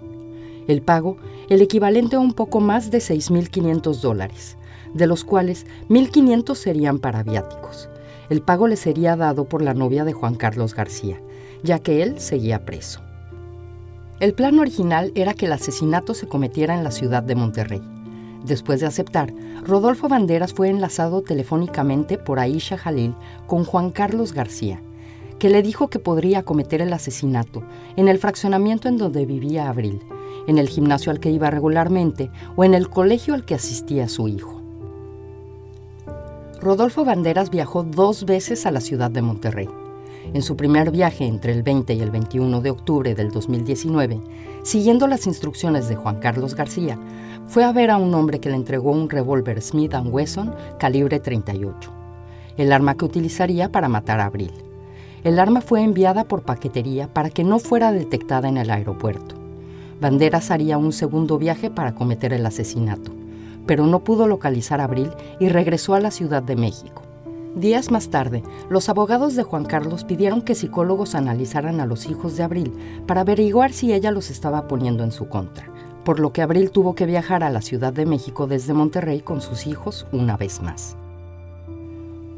El 0.66 0.80
pago, 0.80 1.18
el 1.50 1.61
equivalente 1.61 2.16
a 2.16 2.20
un 2.20 2.32
poco 2.32 2.58
más 2.58 2.90
de 2.90 3.00
6.500 3.00 4.00
dólares, 4.00 4.56
de 4.94 5.06
los 5.06 5.25
cuales 5.25 5.66
1.500 5.88 6.54
serían 6.54 6.99
para 6.99 7.22
viáticos. 7.22 7.88
El 8.30 8.42
pago 8.42 8.66
le 8.66 8.76
sería 8.76 9.16
dado 9.16 9.44
por 9.44 9.62
la 9.62 9.75
novia 9.75 10.04
de 10.04 10.12
Juan 10.12 10.34
Carlos 10.34 10.75
García, 10.75 11.20
ya 11.62 11.78
que 11.78 12.02
él 12.02 12.18
seguía 12.18 12.64
preso. 12.64 13.00
El 14.20 14.34
plan 14.34 14.58
original 14.58 15.12
era 15.14 15.34
que 15.34 15.46
el 15.46 15.52
asesinato 15.52 16.14
se 16.14 16.28
cometiera 16.28 16.75
en 16.75 16.84
la 16.84 16.92
ciudad 16.92 17.22
de 17.22 17.34
Monterrey. 17.34 17.82
Después 18.44 18.80
de 18.80 18.87
aceptar, 18.87 19.32
Rodolfo 19.64 20.08
Banderas 20.08 20.52
fue 20.52 20.68
enlazado 20.68 21.22
telefónicamente 21.22 22.18
por 22.18 22.38
Aisha 22.38 22.76
Jalil 22.76 23.14
con 23.46 23.64
Juan 23.64 23.90
Carlos 23.90 24.32
García, 24.32 24.80
que 25.38 25.50
le 25.50 25.62
dijo 25.62 25.88
que 25.88 25.99
podría 25.99 26.44
cometer 26.44 26.80
el 26.82 26.92
asesinato 26.92 27.64
en 27.96 28.06
el 28.06 28.18
fraccionamiento 28.18 28.88
en 28.88 28.96
donde 28.96 29.26
vivía 29.26 29.68
Abril, 29.68 30.00
en 30.46 30.58
el 30.58 30.68
gimnasio 30.68 31.11
al 31.11 31.20
que 31.20 31.30
iba 31.30 31.50
regularmente 31.50 32.31
o 32.55 32.64
en 32.64 32.74
el 32.74 32.88
colegio 32.88 33.35
al 33.35 33.44
que 33.44 33.57
asistía 33.57 34.09
su 34.09 34.28
hijo. 34.28 34.62
Rodolfo 36.62 37.05
Banderas 37.05 37.51
viajó 37.51 37.83
dos 37.83 38.25
veces 38.25 38.66
a 38.66 38.70
la 38.70 38.81
ciudad 38.81 39.11
de 39.11 39.20
Monterrey. 39.20 39.68
En 40.33 40.42
su 40.42 40.57
primer 40.57 40.92
viaje 40.92 41.27
entre 41.27 41.53
el 41.53 41.64
20 41.64 41.92
y 41.92 42.01
el 42.01 42.12
21 42.12 42.61
de 42.61 42.70
octubre 42.70 43.16
del 43.16 43.33
2019, 43.33 44.20
siguiendo 44.62 45.09
las 45.09 45.27
instrucciones 45.27 45.88
de 45.88 45.96
Juan 45.96 46.20
Carlos 46.20 46.55
García, 46.55 47.01
fue 47.48 47.64
a 47.64 47.72
ver 47.72 47.90
a 47.90 47.96
un 47.96 48.14
hombre 48.14 48.38
que 48.38 48.48
le 48.48 48.55
entregó 48.55 48.92
un 48.92 49.11
revólver 49.11 49.61
Smith 49.61 49.92
Wesson 50.05 50.55
calibre 50.79 51.18
38, 51.18 51.90
el 52.57 52.72
arma 52.72 52.94
que 52.94 53.07
utilizaría 53.07 53.72
para 53.72 53.88
matar 53.88 54.20
a 54.20 54.27
Abril. 54.27 54.53
El 55.25 55.40
arma 55.40 55.62
fue 55.62 55.83
enviada 55.83 56.22
por 56.22 56.42
paquetería 56.42 57.12
para 57.12 57.31
que 57.31 57.42
no 57.42 57.59
fuera 57.59 57.90
detectada 57.90 58.48
en 58.48 58.57
el 58.57 58.70
aeropuerto. 58.70 59.35
Banderas 60.01 60.53
haría 60.53 60.79
un 60.79 60.92
segundo 60.92 61.38
viaje 61.38 61.70
para 61.70 61.96
cometer 61.96 62.33
el 62.33 62.46
asesinato 62.46 63.21
pero 63.66 63.87
no 63.87 64.05
pudo 64.05 64.27
localizar 64.27 64.81
a 64.81 64.85
Abril 64.85 65.11
y 65.38 65.48
regresó 65.48 65.94
a 65.94 66.01
la 66.01 66.11
Ciudad 66.11 66.42
de 66.42 66.57
México. 66.57 67.03
Días 67.55 67.90
más 67.90 68.09
tarde, 68.09 68.42
los 68.70 68.88
abogados 68.88 69.37
de 69.37 69.42
Juan 69.42 69.66
Carlos 69.66 70.05
pidieron 70.05 70.40
que 70.40 70.55
psicólogos 70.55 71.14
analizaran 71.14 71.81
a 71.81 71.87
los 71.87 72.07
hijos 72.07 72.35
de 72.37 72.42
Abril 72.42 72.72
para 73.07 73.20
averiguar 73.20 73.75
si 73.75 73.92
ella 73.92 74.11
los 74.11 74.31
estaba 74.31 74.66
poniendo 74.66 75.05
en 75.05 75.12
su 75.12 75.29
contra, 75.29 75.70
por 76.03 76.18
lo 76.18 76.33
que 76.33 76.40
Abril 76.40 76.70
tuvo 76.70 76.94
que 76.94 77.05
viajar 77.05 77.44
a 77.44 77.51
la 77.51 77.61
Ciudad 77.61 77.92
de 77.92 78.07
México 78.07 78.46
desde 78.46 78.72
Monterrey 78.72 79.20
con 79.20 79.42
sus 79.42 79.66
hijos 79.66 80.07
una 80.12 80.38
vez 80.38 80.62
más. 80.62 80.96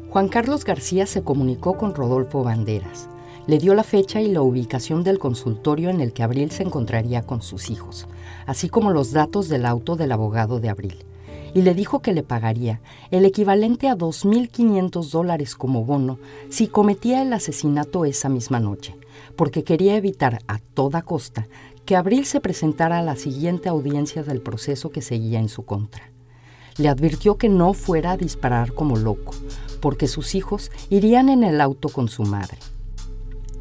Juan 0.09 0.27
Carlos 0.27 0.65
García 0.65 1.05
se 1.05 1.23
comunicó 1.23 1.77
con 1.77 1.95
Rodolfo 1.95 2.43
Banderas, 2.43 3.07
le 3.47 3.57
dio 3.57 3.73
la 3.73 3.83
fecha 3.83 4.19
y 4.19 4.31
la 4.31 4.41
ubicación 4.41 5.05
del 5.05 5.17
consultorio 5.17 5.89
en 5.89 6.01
el 6.01 6.11
que 6.11 6.23
Abril 6.23 6.51
se 6.51 6.63
encontraría 6.63 7.21
con 7.21 7.41
sus 7.41 7.69
hijos, 7.69 8.05
así 8.45 8.67
como 8.67 8.91
los 8.91 9.13
datos 9.13 9.47
del 9.47 9.65
auto 9.65 9.95
del 9.95 10.11
abogado 10.11 10.59
de 10.59 10.69
Abril 10.69 11.05
y 11.55 11.61
le 11.61 11.73
dijo 11.73 12.01
que 12.01 12.13
le 12.13 12.21
pagaría 12.21 12.81
el 13.09 13.25
equivalente 13.25 13.87
a 13.87 13.95
2.500 13.95 15.09
dólares 15.09 15.55
como 15.55 15.85
bono 15.85 16.19
si 16.49 16.67
cometía 16.67 17.23
el 17.23 17.31
asesinato 17.31 18.03
esa 18.03 18.27
misma 18.27 18.59
noche, 18.59 18.95
porque 19.37 19.63
quería 19.63 19.95
evitar 19.95 20.39
a 20.47 20.59
toda 20.59 21.01
costa 21.01 21.47
que 21.85 21.95
Abril 21.95 22.25
se 22.25 22.41
presentara 22.41 22.99
a 22.99 23.03
la 23.03 23.15
siguiente 23.15 23.69
audiencia 23.69 24.21
del 24.21 24.41
proceso 24.41 24.91
que 24.91 25.01
seguía 25.01 25.39
en 25.39 25.47
su 25.47 25.63
contra. 25.63 26.11
Le 26.77 26.89
advirtió 26.89 27.37
que 27.37 27.47
no 27.47 27.73
fuera 27.73 28.11
a 28.11 28.17
disparar 28.17 28.73
como 28.73 28.97
loco, 28.97 29.33
porque 29.79 30.09
sus 30.09 30.35
hijos 30.35 30.71
irían 30.89 31.29
en 31.29 31.45
el 31.45 31.61
auto 31.61 31.87
con 31.87 32.09
su 32.09 32.23
madre. 32.23 32.57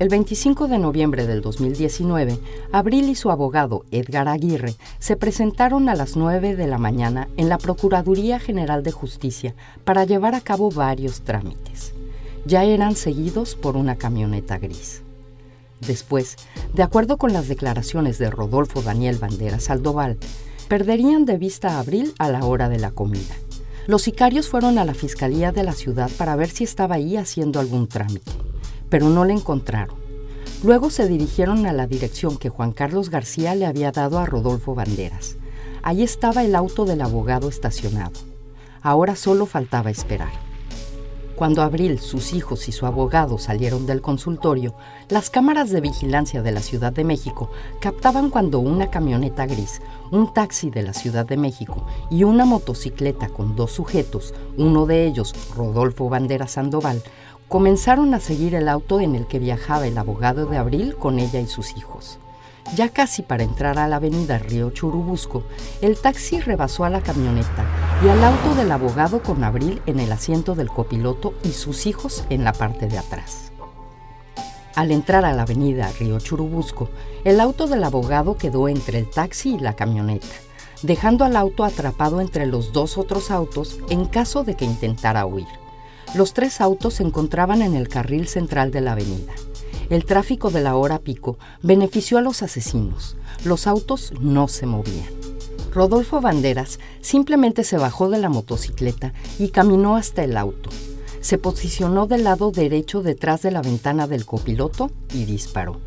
El 0.00 0.08
25 0.08 0.66
de 0.66 0.78
noviembre 0.78 1.24
del 1.24 1.40
2019, 1.40 2.40
Abril 2.72 3.08
y 3.08 3.14
su 3.14 3.30
abogado 3.30 3.84
Edgar 3.92 4.26
Aguirre 4.26 4.74
se 4.98 5.16
presentaron 5.16 5.88
a 5.88 5.94
las 5.94 6.16
9 6.16 6.56
de 6.56 6.66
la 6.66 6.78
mañana 6.78 7.28
en 7.36 7.48
la 7.48 7.58
Procuraduría 7.58 8.40
General 8.40 8.82
de 8.82 8.90
Justicia 8.90 9.54
para 9.84 10.04
llevar 10.04 10.34
a 10.34 10.40
cabo 10.40 10.68
varios 10.72 11.20
trámites. 11.20 11.94
Ya 12.44 12.64
eran 12.64 12.96
seguidos 12.96 13.54
por 13.54 13.76
una 13.76 13.94
camioneta 13.94 14.58
gris. 14.58 15.02
Después, 15.80 16.38
de 16.72 16.82
acuerdo 16.82 17.16
con 17.16 17.32
las 17.32 17.46
declaraciones 17.46 18.18
de 18.18 18.30
Rodolfo 18.30 18.82
Daniel 18.82 19.18
Bandera 19.18 19.60
Saldoval, 19.60 20.18
perderían 20.66 21.24
de 21.24 21.38
vista 21.38 21.76
a 21.76 21.78
Abril 21.78 22.14
a 22.18 22.30
la 22.30 22.44
hora 22.44 22.68
de 22.68 22.80
la 22.80 22.90
comida. 22.90 23.36
Los 23.86 24.02
sicarios 24.02 24.48
fueron 24.48 24.76
a 24.78 24.84
la 24.84 24.94
Fiscalía 24.94 25.52
de 25.52 25.62
la 25.62 25.72
ciudad 25.72 26.10
para 26.18 26.34
ver 26.34 26.50
si 26.50 26.64
estaba 26.64 26.96
ahí 26.96 27.16
haciendo 27.16 27.60
algún 27.60 27.86
trámite 27.86 28.32
pero 28.94 29.08
no 29.08 29.24
le 29.24 29.32
encontraron. 29.32 29.96
Luego 30.62 30.88
se 30.88 31.08
dirigieron 31.08 31.66
a 31.66 31.72
la 31.72 31.88
dirección 31.88 32.36
que 32.36 32.48
Juan 32.48 32.70
Carlos 32.70 33.10
García 33.10 33.56
le 33.56 33.66
había 33.66 33.90
dado 33.90 34.20
a 34.20 34.24
Rodolfo 34.24 34.76
Banderas. 34.76 35.34
Allí 35.82 36.04
estaba 36.04 36.44
el 36.44 36.54
auto 36.54 36.84
del 36.84 37.00
abogado 37.00 37.48
estacionado. 37.48 38.12
Ahora 38.82 39.16
solo 39.16 39.46
faltaba 39.46 39.90
esperar. 39.90 40.30
Cuando 41.34 41.62
Abril, 41.62 41.98
sus 41.98 42.32
hijos 42.32 42.68
y 42.68 42.72
su 42.72 42.86
abogado 42.86 43.38
salieron 43.38 43.84
del 43.86 44.00
consultorio, 44.00 44.76
las 45.08 45.28
cámaras 45.28 45.70
de 45.70 45.80
vigilancia 45.80 46.42
de 46.42 46.52
la 46.52 46.60
Ciudad 46.60 46.92
de 46.92 47.02
México 47.02 47.50
captaban 47.80 48.30
cuando 48.30 48.60
una 48.60 48.90
camioneta 48.90 49.44
gris, 49.44 49.82
un 50.12 50.32
taxi 50.32 50.70
de 50.70 50.84
la 50.84 50.92
Ciudad 50.92 51.26
de 51.26 51.36
México 51.36 51.84
y 52.08 52.22
una 52.22 52.44
motocicleta 52.44 53.26
con 53.28 53.56
dos 53.56 53.72
sujetos, 53.72 54.32
uno 54.56 54.86
de 54.86 55.04
ellos 55.04 55.34
Rodolfo 55.56 56.08
Banderas 56.08 56.52
Sandoval, 56.52 57.02
comenzaron 57.48 58.14
a 58.14 58.20
seguir 58.20 58.54
el 58.54 58.68
auto 58.68 59.00
en 59.00 59.14
el 59.14 59.26
que 59.26 59.38
viajaba 59.38 59.86
el 59.86 59.98
abogado 59.98 60.46
de 60.46 60.56
Abril 60.56 60.96
con 60.96 61.18
ella 61.18 61.40
y 61.40 61.46
sus 61.46 61.76
hijos. 61.76 62.18
Ya 62.74 62.88
casi 62.88 63.22
para 63.22 63.44
entrar 63.44 63.78
a 63.78 63.86
la 63.86 63.96
avenida 63.96 64.38
Río 64.38 64.70
Churubusco, 64.70 65.44
el 65.82 65.98
taxi 65.98 66.40
rebasó 66.40 66.84
a 66.84 66.90
la 66.90 67.02
camioneta 67.02 67.64
y 68.04 68.08
al 68.08 68.24
auto 68.24 68.54
del 68.54 68.72
abogado 68.72 69.22
con 69.22 69.44
Abril 69.44 69.82
en 69.86 70.00
el 70.00 70.10
asiento 70.10 70.54
del 70.54 70.68
copiloto 70.68 71.34
y 71.44 71.52
sus 71.52 71.86
hijos 71.86 72.24
en 72.30 72.42
la 72.42 72.52
parte 72.52 72.88
de 72.88 72.98
atrás. 72.98 73.52
Al 74.74 74.90
entrar 74.90 75.24
a 75.24 75.32
la 75.32 75.42
avenida 75.42 75.92
Río 76.00 76.18
Churubusco, 76.18 76.88
el 77.24 77.40
auto 77.40 77.68
del 77.68 77.84
abogado 77.84 78.36
quedó 78.36 78.68
entre 78.68 78.98
el 78.98 79.10
taxi 79.10 79.54
y 79.54 79.58
la 79.58 79.74
camioneta, 79.74 80.26
dejando 80.82 81.24
al 81.24 81.36
auto 81.36 81.62
atrapado 81.62 82.20
entre 82.20 82.46
los 82.46 82.72
dos 82.72 82.98
otros 82.98 83.30
autos 83.30 83.78
en 83.88 84.06
caso 84.06 84.42
de 84.42 84.56
que 84.56 84.64
intentara 84.64 85.26
huir. 85.26 85.63
Los 86.14 86.32
tres 86.32 86.60
autos 86.60 86.94
se 86.94 87.02
encontraban 87.02 87.60
en 87.60 87.74
el 87.74 87.88
carril 87.88 88.28
central 88.28 88.70
de 88.70 88.80
la 88.80 88.92
avenida. 88.92 89.32
El 89.90 90.04
tráfico 90.04 90.50
de 90.50 90.60
la 90.60 90.76
hora 90.76 91.00
pico 91.00 91.38
benefició 91.60 92.18
a 92.18 92.20
los 92.20 92.42
asesinos. 92.42 93.16
Los 93.44 93.66
autos 93.66 94.12
no 94.20 94.46
se 94.46 94.66
movían. 94.66 95.08
Rodolfo 95.72 96.20
Banderas 96.20 96.78
simplemente 97.00 97.64
se 97.64 97.78
bajó 97.78 98.08
de 98.08 98.18
la 98.18 98.28
motocicleta 98.28 99.12
y 99.40 99.48
caminó 99.48 99.96
hasta 99.96 100.22
el 100.22 100.36
auto. 100.36 100.70
Se 101.20 101.36
posicionó 101.36 102.06
del 102.06 102.22
lado 102.22 102.52
derecho 102.52 103.02
detrás 103.02 103.42
de 103.42 103.50
la 103.50 103.60
ventana 103.60 104.06
del 104.06 104.24
copiloto 104.24 104.92
y 105.12 105.24
disparó, 105.24 105.80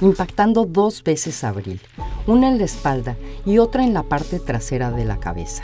impactando 0.00 0.64
dos 0.64 1.02
veces 1.02 1.42
a 1.42 1.48
Abril, 1.48 1.80
una 2.28 2.48
en 2.48 2.58
la 2.58 2.64
espalda 2.66 3.16
y 3.44 3.58
otra 3.58 3.82
en 3.82 3.94
la 3.94 4.04
parte 4.04 4.38
trasera 4.38 4.92
de 4.92 5.04
la 5.06 5.18
cabeza. 5.18 5.62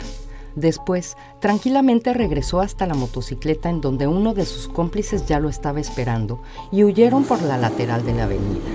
Después, 0.57 1.17
tranquilamente 1.39 2.15
regresó 2.15 2.61
hasta 2.61 2.87
la 2.87 2.95
motocicleta 2.95 3.69
en 3.69 3.79
donde 3.79 4.07
uno 4.07 4.33
de 4.33 4.43
sus 4.43 4.67
cómplices 4.67 5.27
ya 5.27 5.39
lo 5.39 5.49
estaba 5.49 5.79
esperando 5.79 6.41
y 6.71 6.83
huyeron 6.83 7.25
por 7.25 7.43
la 7.43 7.59
lateral 7.59 8.03
de 8.03 8.13
la 8.15 8.23
avenida. 8.23 8.65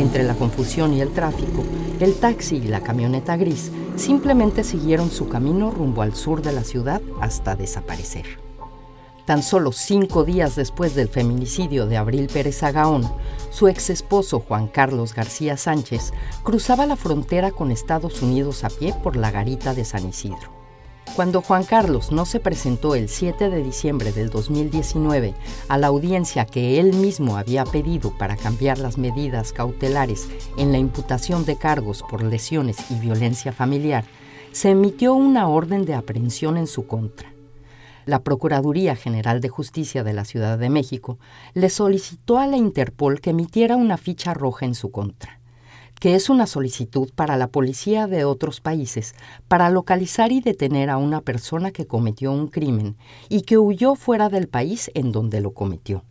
Entre 0.00 0.24
la 0.24 0.34
confusión 0.34 0.92
y 0.92 1.00
el 1.00 1.10
tráfico, 1.10 1.62
el 2.00 2.14
taxi 2.14 2.56
y 2.56 2.66
la 2.66 2.80
camioneta 2.80 3.36
gris 3.36 3.70
simplemente 3.94 4.64
siguieron 4.64 5.12
su 5.12 5.28
camino 5.28 5.70
rumbo 5.70 6.02
al 6.02 6.16
sur 6.16 6.42
de 6.42 6.52
la 6.52 6.64
ciudad 6.64 7.00
hasta 7.20 7.54
desaparecer. 7.54 8.40
Tan 9.26 9.44
solo 9.44 9.70
cinco 9.70 10.24
días 10.24 10.56
después 10.56 10.96
del 10.96 11.08
feminicidio 11.08 11.86
de 11.86 11.98
Abril 11.98 12.28
Pérez 12.32 12.64
Agaón, 12.64 13.08
su 13.50 13.68
ex 13.68 13.90
esposo 13.90 14.40
Juan 14.40 14.66
Carlos 14.66 15.14
García 15.14 15.56
Sánchez 15.56 16.12
cruzaba 16.42 16.84
la 16.84 16.96
frontera 16.96 17.52
con 17.52 17.70
Estados 17.70 18.22
Unidos 18.22 18.64
a 18.64 18.70
pie 18.70 18.92
por 19.04 19.14
la 19.14 19.30
garita 19.30 19.72
de 19.72 19.84
San 19.84 20.08
Isidro. 20.08 20.59
Cuando 21.16 21.42
Juan 21.42 21.64
Carlos 21.64 22.12
no 22.12 22.24
se 22.24 22.38
presentó 22.38 22.94
el 22.94 23.08
7 23.08 23.50
de 23.50 23.62
diciembre 23.64 24.12
del 24.12 24.30
2019 24.30 25.34
a 25.68 25.76
la 25.76 25.88
audiencia 25.88 26.46
que 26.46 26.78
él 26.78 26.94
mismo 26.94 27.36
había 27.36 27.64
pedido 27.64 28.16
para 28.16 28.36
cambiar 28.36 28.78
las 28.78 28.96
medidas 28.96 29.52
cautelares 29.52 30.28
en 30.56 30.70
la 30.70 30.78
imputación 30.78 31.44
de 31.44 31.56
cargos 31.56 32.04
por 32.08 32.22
lesiones 32.22 32.90
y 32.90 32.94
violencia 32.94 33.52
familiar, 33.52 34.04
se 34.52 34.70
emitió 34.70 35.14
una 35.14 35.48
orden 35.48 35.84
de 35.84 35.94
aprehensión 35.94 36.56
en 36.56 36.68
su 36.68 36.86
contra. 36.86 37.32
La 38.06 38.22
Procuraduría 38.22 38.94
General 38.94 39.40
de 39.40 39.48
Justicia 39.48 40.04
de 40.04 40.12
la 40.12 40.24
Ciudad 40.24 40.58
de 40.58 40.70
México 40.70 41.18
le 41.54 41.70
solicitó 41.70 42.38
a 42.38 42.46
la 42.46 42.56
Interpol 42.56 43.20
que 43.20 43.30
emitiera 43.30 43.76
una 43.76 43.96
ficha 43.96 44.32
roja 44.32 44.64
en 44.64 44.74
su 44.74 44.90
contra 44.90 45.39
que 46.00 46.14
es 46.14 46.30
una 46.30 46.46
solicitud 46.46 47.10
para 47.14 47.36
la 47.36 47.48
policía 47.48 48.06
de 48.06 48.24
otros 48.24 48.60
países 48.60 49.14
para 49.48 49.68
localizar 49.68 50.32
y 50.32 50.40
detener 50.40 50.88
a 50.88 50.96
una 50.96 51.20
persona 51.20 51.70
que 51.70 51.86
cometió 51.86 52.32
un 52.32 52.48
crimen 52.48 52.96
y 53.28 53.42
que 53.42 53.58
huyó 53.58 53.94
fuera 53.94 54.30
del 54.30 54.48
país 54.48 54.90
en 54.94 55.12
donde 55.12 55.42
lo 55.42 55.52
cometió. 55.52 56.04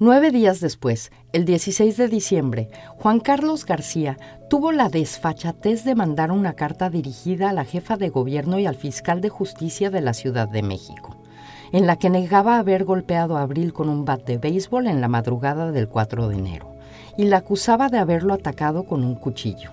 Nueve 0.00 0.30
días 0.30 0.60
después, 0.60 1.10
el 1.32 1.44
16 1.44 1.96
de 1.96 2.08
diciembre, 2.08 2.68
Juan 2.96 3.20
Carlos 3.20 3.64
García 3.64 4.16
tuvo 4.50 4.70
la 4.70 4.88
desfachatez 4.88 5.84
de 5.84 5.94
mandar 5.94 6.30
una 6.30 6.54
carta 6.54 6.90
dirigida 6.90 7.50
a 7.50 7.52
la 7.52 7.64
jefa 7.64 7.96
de 7.96 8.08
gobierno 8.08 8.58
y 8.58 8.66
al 8.66 8.76
fiscal 8.76 9.20
de 9.20 9.28
justicia 9.28 9.90
de 9.90 10.00
la 10.00 10.14
Ciudad 10.14 10.48
de 10.48 10.62
México, 10.62 11.16
en 11.72 11.86
la 11.86 11.96
que 11.96 12.10
negaba 12.10 12.58
haber 12.58 12.84
golpeado 12.84 13.36
a 13.36 13.42
Abril 13.42 13.72
con 13.72 13.88
un 13.88 14.04
bat 14.04 14.24
de 14.24 14.38
béisbol 14.38 14.86
en 14.86 15.00
la 15.00 15.08
madrugada 15.08 15.72
del 15.72 15.88
4 15.88 16.28
de 16.28 16.36
enero 16.36 16.77
y 17.16 17.24
la 17.24 17.38
acusaba 17.38 17.88
de 17.88 17.98
haberlo 17.98 18.34
atacado 18.34 18.84
con 18.84 19.04
un 19.04 19.14
cuchillo. 19.14 19.70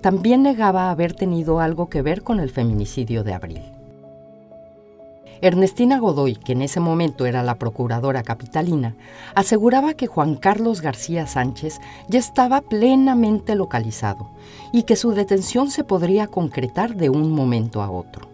También 0.00 0.42
negaba 0.42 0.90
haber 0.90 1.12
tenido 1.12 1.60
algo 1.60 1.88
que 1.88 2.02
ver 2.02 2.22
con 2.22 2.40
el 2.40 2.50
feminicidio 2.50 3.24
de 3.24 3.34
Abril. 3.34 3.62
Ernestina 5.40 5.98
Godoy, 5.98 6.34
que 6.34 6.52
en 6.52 6.62
ese 6.62 6.80
momento 6.80 7.24
era 7.26 7.42
la 7.42 7.56
procuradora 7.56 8.22
capitalina, 8.22 8.96
aseguraba 9.34 9.94
que 9.94 10.08
Juan 10.08 10.34
Carlos 10.34 10.80
García 10.80 11.26
Sánchez 11.26 11.80
ya 12.08 12.18
estaba 12.18 12.60
plenamente 12.60 13.54
localizado 13.54 14.28
y 14.72 14.82
que 14.82 14.96
su 14.96 15.12
detención 15.12 15.70
se 15.70 15.84
podría 15.84 16.26
concretar 16.26 16.96
de 16.96 17.08
un 17.08 17.30
momento 17.30 17.82
a 17.82 17.90
otro, 17.90 18.28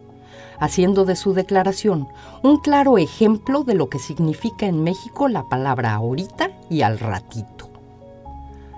haciendo 0.59 1.05
de 1.05 1.17
su 1.17 1.35
declaración 1.35 2.09
un 2.43 2.59
claro 2.59 2.97
ejemplo 2.97 3.65
de 3.65 3.75
lo 3.75 3.89
que 3.89 3.99
significa 3.99 4.67
en 4.67 4.83
México 4.83 5.29
la 5.29 5.45
palabra 5.45 5.95
ahorita 5.95 6.51
y 6.71 6.83
al 6.83 6.99
ratito. 6.99 7.54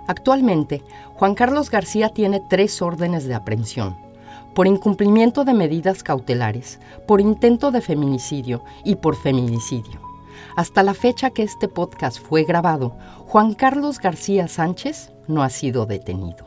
Actualmente, 0.07 0.83
Juan 1.15 1.35
Carlos 1.35 1.71
García 1.71 2.11
tiene 2.11 2.41
tres 2.49 2.81
órdenes 2.81 3.27
de 3.27 3.35
aprehensión, 3.35 3.97
por 4.55 4.67
incumplimiento 4.67 5.45
de 5.45 5.55
medidas 5.55 6.03
cautelares, 6.03 6.79
por 7.07 7.21
intento 7.21 7.71
de 7.73 7.81
feminicidio 7.81 8.63
y 8.85 8.97
por 8.97 9.17
feminicidio. 9.17 10.01
Hasta 10.57 10.83
la 10.83 10.95
fecha 10.95 11.31
que 11.31 11.43
este 11.43 11.69
podcast 11.69 12.19
fue 12.19 12.45
grabado, 12.45 12.97
Juan 13.27 13.55
Carlos 13.55 13.99
García 13.99 14.49
Sánchez 14.49 15.13
no 15.27 15.43
ha 15.43 15.51
sido 15.51 15.87
detenido. 15.87 16.47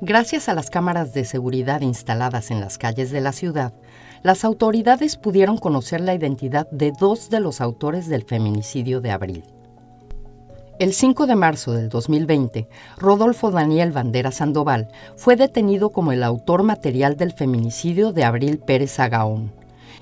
Gracias 0.00 0.48
a 0.48 0.54
las 0.54 0.68
cámaras 0.68 1.14
de 1.14 1.24
seguridad 1.24 1.80
instaladas 1.80 2.50
en 2.50 2.60
las 2.60 2.76
calles 2.76 3.10
de 3.10 3.20
la 3.20 3.32
ciudad, 3.32 3.72
las 4.22 4.44
autoridades 4.44 5.16
pudieron 5.16 5.58
conocer 5.58 6.00
la 6.00 6.14
identidad 6.14 6.68
de 6.70 6.92
dos 6.92 7.30
de 7.30 7.40
los 7.40 7.60
autores 7.60 8.08
del 8.08 8.24
feminicidio 8.24 9.00
de 9.00 9.10
abril. 9.10 9.44
El 10.78 10.94
5 10.94 11.26
de 11.26 11.36
marzo 11.36 11.72
del 11.74 11.90
2020, 11.90 12.66
Rodolfo 12.96 13.50
Daniel 13.50 13.92
Bandera 13.92 14.32
Sandoval 14.32 14.88
fue 15.16 15.36
detenido 15.36 15.90
como 15.90 16.12
el 16.12 16.22
autor 16.22 16.62
material 16.62 17.16
del 17.16 17.32
feminicidio 17.32 18.12
de 18.12 18.24
Abril 18.24 18.58
Pérez 18.58 18.98
Agaón 18.98 19.52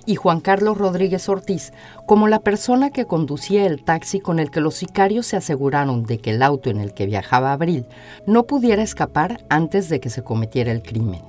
y 0.07 0.15
Juan 0.15 0.41
Carlos 0.41 0.79
Rodríguez 0.79 1.29
Ortiz 1.29 1.73
como 2.07 2.29
la 2.29 2.39
persona 2.39 2.91
que 2.91 3.05
conducía 3.05 3.67
el 3.67 3.83
taxi 3.83 4.21
con 4.21 4.39
el 4.39 4.51
que 4.51 4.61
los 4.61 4.77
sicarios 4.77 5.27
se 5.27 5.37
aseguraron 5.37 6.05
de 6.05 6.19
que 6.19 6.31
el 6.31 6.43
auto 6.43 6.71
en 6.71 6.79
el 6.79 6.95
que 6.95 7.07
viajaba 7.07 7.53
Abril 7.53 7.85
no 8.25 8.45
pudiera 8.45 8.83
escapar 8.83 9.45
antes 9.49 9.89
de 9.89 10.01
que 10.01 10.09
se 10.09 10.23
cometiera 10.23 10.71
el 10.71 10.83
crimen. 10.83 11.21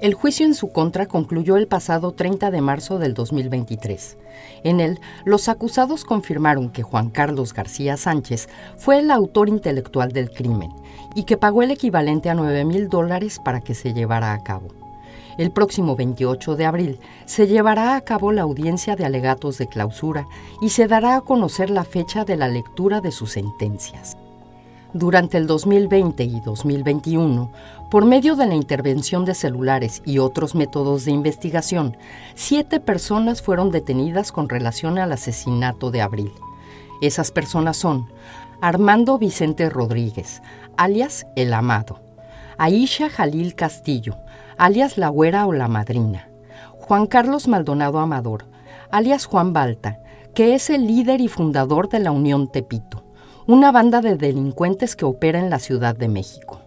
El 0.00 0.12
juicio 0.12 0.44
en 0.44 0.54
su 0.54 0.68
contra 0.68 1.06
concluyó 1.06 1.56
el 1.56 1.66
pasado 1.66 2.12
30 2.12 2.50
de 2.50 2.60
marzo 2.60 2.98
del 2.98 3.14
2023. 3.14 4.18
En 4.64 4.80
él, 4.80 5.00
los 5.24 5.48
acusados 5.48 6.04
confirmaron 6.04 6.70
que 6.70 6.82
Juan 6.82 7.10
Carlos 7.10 7.52
García 7.52 7.96
Sánchez 7.96 8.48
fue 8.78 8.98
el 8.98 9.10
autor 9.10 9.48
intelectual 9.48 10.12
del 10.12 10.30
crimen 10.30 10.72
y 11.14 11.24
que 11.24 11.36
pagó 11.36 11.62
el 11.62 11.70
equivalente 11.70 12.30
a 12.30 12.34
9 12.34 12.64
mil 12.64 12.88
dólares 12.88 13.40
para 13.44 13.60
que 13.60 13.74
se 13.74 13.92
llevara 13.92 14.32
a 14.32 14.42
cabo. 14.42 14.68
El 15.38 15.50
próximo 15.50 15.96
28 15.96 16.56
de 16.56 16.66
abril 16.66 16.98
se 17.26 17.46
llevará 17.46 17.96
a 17.96 18.00
cabo 18.00 18.32
la 18.32 18.42
audiencia 18.42 18.96
de 18.96 19.04
alegatos 19.04 19.58
de 19.58 19.68
clausura 19.68 20.26
y 20.62 20.70
se 20.70 20.86
dará 20.86 21.16
a 21.16 21.20
conocer 21.20 21.68
la 21.68 21.84
fecha 21.84 22.24
de 22.24 22.36
la 22.36 22.48
lectura 22.48 23.00
de 23.00 23.12
sus 23.12 23.32
sentencias. 23.32 24.16
Durante 24.98 25.36
el 25.36 25.46
2020 25.46 26.24
y 26.24 26.40
2021, 26.40 27.52
por 27.90 28.06
medio 28.06 28.34
de 28.34 28.46
la 28.46 28.54
intervención 28.54 29.26
de 29.26 29.34
celulares 29.34 30.00
y 30.06 30.20
otros 30.20 30.54
métodos 30.54 31.04
de 31.04 31.10
investigación, 31.10 31.98
siete 32.34 32.80
personas 32.80 33.42
fueron 33.42 33.70
detenidas 33.70 34.32
con 34.32 34.48
relación 34.48 34.96
al 34.98 35.12
asesinato 35.12 35.90
de 35.90 36.00
Abril. 36.00 36.32
Esas 37.02 37.30
personas 37.30 37.76
son 37.76 38.06
Armando 38.62 39.18
Vicente 39.18 39.68
Rodríguez, 39.68 40.40
alias 40.78 41.26
El 41.36 41.52
Amado, 41.52 42.00
Aisha 42.56 43.10
Jalil 43.10 43.54
Castillo, 43.54 44.16
alias 44.56 44.96
La 44.96 45.08
Güera 45.08 45.46
o 45.46 45.52
La 45.52 45.68
Madrina, 45.68 46.30
Juan 46.78 47.04
Carlos 47.04 47.48
Maldonado 47.48 47.98
Amador, 47.98 48.46
alias 48.90 49.26
Juan 49.26 49.52
Balta, 49.52 49.98
que 50.34 50.54
es 50.54 50.70
el 50.70 50.86
líder 50.86 51.20
y 51.20 51.28
fundador 51.28 51.90
de 51.90 51.98
la 51.98 52.12
Unión 52.12 52.50
Tepito, 52.50 53.05
una 53.48 53.70
banda 53.70 54.00
de 54.00 54.16
delincuentes 54.16 54.96
que 54.96 55.04
opera 55.04 55.38
en 55.38 55.50
la 55.50 55.60
Ciudad 55.60 55.94
de 55.94 56.08
México. 56.08 56.62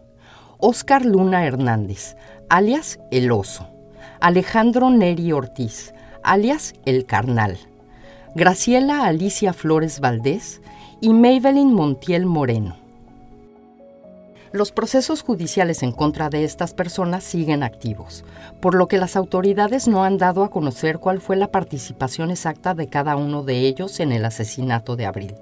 Óscar 0.60 1.04
Luna 1.04 1.46
Hernández, 1.46 2.16
alias 2.48 3.02
El 3.12 3.34
Oso. 3.34 3.68
Alejandro 4.22 4.90
Neri 4.90 5.34
Ortiz, 5.34 5.94
alias 6.24 6.74
El 6.86 7.06
Carnal. 7.06 7.58
Graciela 8.34 9.06
Alicia 9.06 9.52
Flores 9.52 10.00
Valdés 10.00 10.62
y 11.02 11.14
Maybelline 11.14 11.74
Montiel 11.74 12.26
Moreno. 12.26 12.78
Los 14.54 14.72
procesos 14.72 15.22
judiciales 15.22 15.84
en 15.84 15.92
contra 15.92 16.30
de 16.30 16.46
estas 16.46 16.74
personas 16.74 17.26
siguen 17.26 17.62
activos, 17.62 18.24
por 18.62 18.74
lo 18.74 18.88
que 18.88 18.98
las 18.98 19.18
autoridades 19.18 19.90
no 19.90 20.06
han 20.06 20.18
dado 20.18 20.46
a 20.46 20.50
conocer 20.50 21.00
cuál 21.00 21.20
fue 21.20 21.36
la 21.36 21.52
participación 21.52 22.32
exacta 22.32 22.74
de 22.74 22.88
cada 22.88 23.18
uno 23.18 23.44
de 23.44 23.68
ellos 23.68 24.00
en 24.00 24.14
el 24.14 24.24
asesinato 24.24 24.96
de 24.96 25.06
Abril 25.06 25.36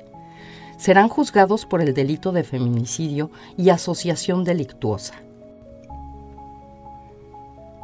serán 0.78 1.10
juzgados 1.10 1.66
por 1.66 1.82
el 1.82 1.94
delito 1.94 2.32
de 2.32 2.44
feminicidio 2.44 3.30
y 3.58 3.70
asociación 3.70 4.44
delictuosa. 4.44 5.16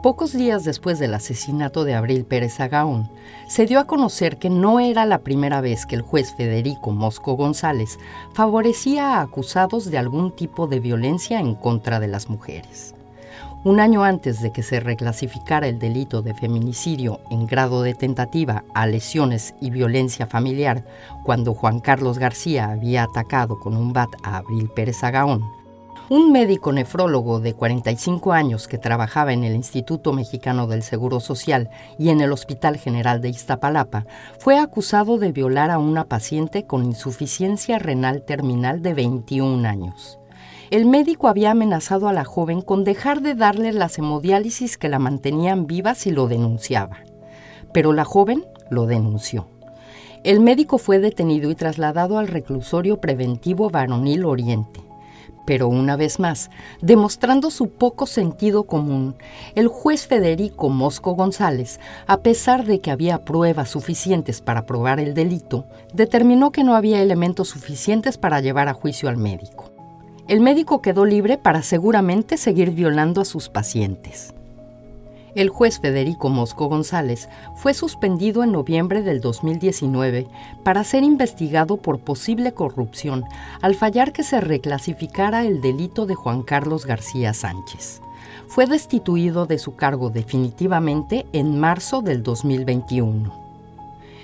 Pocos 0.04 0.34
días 0.34 0.66
después 0.66 1.00
del 1.00 1.14
asesinato 1.14 1.86
de 1.86 1.94
Abril 1.94 2.26
Pérez 2.26 2.60
Agaón, 2.60 3.10
se 3.48 3.66
dio 3.66 3.80
a 3.80 3.88
conocer 3.88 4.38
que 4.38 4.50
no 4.50 4.82
era 4.82 5.06
la 5.06 5.20
primera 5.20 5.62
vez 5.62 5.86
que 5.86 5.96
el 5.96 6.02
juez 6.02 6.36
Federico 6.36 6.92
Mosco 6.92 7.38
González 7.38 7.98
favorecía 8.34 9.16
a 9.16 9.22
acusados 9.22 9.90
de 9.90 9.98
algún 9.98 10.36
tipo 10.36 10.68
de 10.68 10.82
violencia 10.82 11.40
en 11.40 11.56
contra 11.56 12.02
de 12.02 12.10
las 12.10 12.28
mujeres. 12.28 12.96
Un 13.66 13.80
año 13.80 14.04
antes 14.04 14.42
de 14.42 14.52
que 14.52 14.62
se 14.62 14.82
reclasificara 14.82 15.68
el 15.68 15.80
delito 15.80 16.22
de 16.22 16.34
feminicidio 16.34 17.22
en 17.32 17.48
grado 17.48 17.82
de 17.82 17.94
tentativa 17.94 18.66
a 18.74 18.86
lesiones 18.88 19.56
y 19.62 19.70
violencia 19.70 20.28
familiar, 20.28 20.84
cuando 21.24 21.54
Juan 21.54 21.80
Carlos 21.80 22.20
García 22.20 22.72
había 22.72 23.04
atacado 23.04 23.58
con 23.58 23.78
un 23.78 23.94
bat 23.94 24.10
a 24.22 24.36
Abril 24.36 24.70
Pérez 24.76 25.02
Agaón, 25.06 25.44
un 26.10 26.34
médico 26.34 26.74
nefrólogo 26.74 27.40
de 27.40 27.54
45 27.54 28.34
años 28.34 28.68
que 28.68 28.78
trabajaba 28.78 29.32
en 29.32 29.46
el 29.46 29.56
Instituto 29.56 30.12
Mexicano 30.12 30.68
del 30.68 30.84
Seguro 30.84 31.22
Social 31.22 31.70
y 31.98 32.10
en 32.10 32.20
el 32.20 32.34
Hospital 32.34 32.76
General 32.76 33.22
de 33.22 33.30
Iztapalapa 33.30 34.06
fue 34.40 34.60
acusado 34.60 35.18
de 35.18 35.32
violar 35.32 35.72
a 35.72 35.80
una 35.80 36.10
paciente 36.10 36.68
con 36.68 36.84
insuficiencia 36.84 37.80
renal 37.80 38.26
terminal 38.26 38.82
de 38.82 38.94
21 38.94 39.66
años. 39.66 40.20
El 40.74 40.88
médico 40.88 41.28
había 41.28 41.52
amenazado 41.52 42.08
a 42.08 42.14
la 42.14 42.26
joven 42.26 42.64
con 42.64 42.84
dejar 42.84 43.22
de 43.22 43.36
darle 43.36 43.74
las 43.74 44.00
hemodiálisis 44.00 44.76
que 44.80 44.90
la 44.90 44.98
mantenían 44.98 45.68
viva 45.68 45.94
si 45.94 46.10
lo 46.10 46.28
denunciaba. 46.28 46.98
Pero 47.72 47.94
la 47.94 48.06
joven 48.06 48.44
lo 48.72 48.88
denunció. 48.88 49.48
El 50.24 50.40
médico 50.40 50.80
fue 50.80 50.98
detenido 50.98 51.52
y 51.52 51.56
trasladado 51.56 52.18
al 52.18 52.28
reclusorio 52.28 53.00
preventivo 53.00 53.70
varonil 53.70 54.26
Oriente. 54.26 54.82
Pero 55.46 55.68
una 55.68 55.96
vez 55.96 56.20
más, 56.20 56.50
demostrando 56.82 57.52
su 57.52 57.70
poco 57.70 58.08
sentido 58.08 58.64
común, 58.64 59.16
el 59.54 59.68
juez 59.68 60.08
Federico 60.08 60.70
Mosco 60.70 61.14
González, 61.14 61.80
a 62.08 62.22
pesar 62.22 62.66
de 62.66 62.80
que 62.80 62.90
había 62.90 63.26
pruebas 63.26 63.70
suficientes 63.70 64.42
para 64.42 64.66
probar 64.66 65.00
el 65.00 65.14
delito, 65.14 65.68
determinó 65.94 66.52
que 66.52 66.64
no 66.64 66.74
había 66.74 67.00
elementos 67.00 67.50
suficientes 67.50 68.18
para 68.18 68.42
llevar 68.42 68.70
a 68.70 68.74
juicio 68.74 69.08
al 69.08 69.18
médico. 69.18 69.73
El 70.28 70.40
médico 70.40 70.82
quedó 70.82 71.04
libre 71.04 71.38
para 71.38 71.62
seguramente 71.64 72.38
seguir 72.38 72.72
violando 72.72 73.20
a 73.20 73.26
sus 73.26 73.50
pacientes. 73.50 74.34
El 75.36 75.50
juez 75.50 75.80
Federico 75.80 76.30
Mosco 76.30 76.68
González 76.68 77.28
fue 77.56 77.74
suspendido 77.74 78.44
en 78.44 78.54
noviembre 78.54 79.02
del 79.02 79.20
2019 79.20 80.28
para 80.64 80.84
ser 80.86 81.04
investigado 81.04 81.78
por 81.78 82.00
posible 82.00 82.54
corrupción 82.54 83.26
al 83.62 83.76
fallar 83.76 84.14
que 84.14 84.24
se 84.24 84.40
reclasificara 84.40 85.46
el 85.46 85.60
delito 85.60 86.06
de 86.06 86.16
Juan 86.16 86.44
Carlos 86.44 86.86
García 86.86 87.34
Sánchez. 87.34 88.02
Fue 88.48 88.66
destituido 88.66 89.46
de 89.46 89.58
su 89.58 89.76
cargo 89.76 90.10
definitivamente 90.10 91.26
en 91.34 91.60
marzo 91.60 92.02
del 92.02 92.24
2021. 92.24 93.43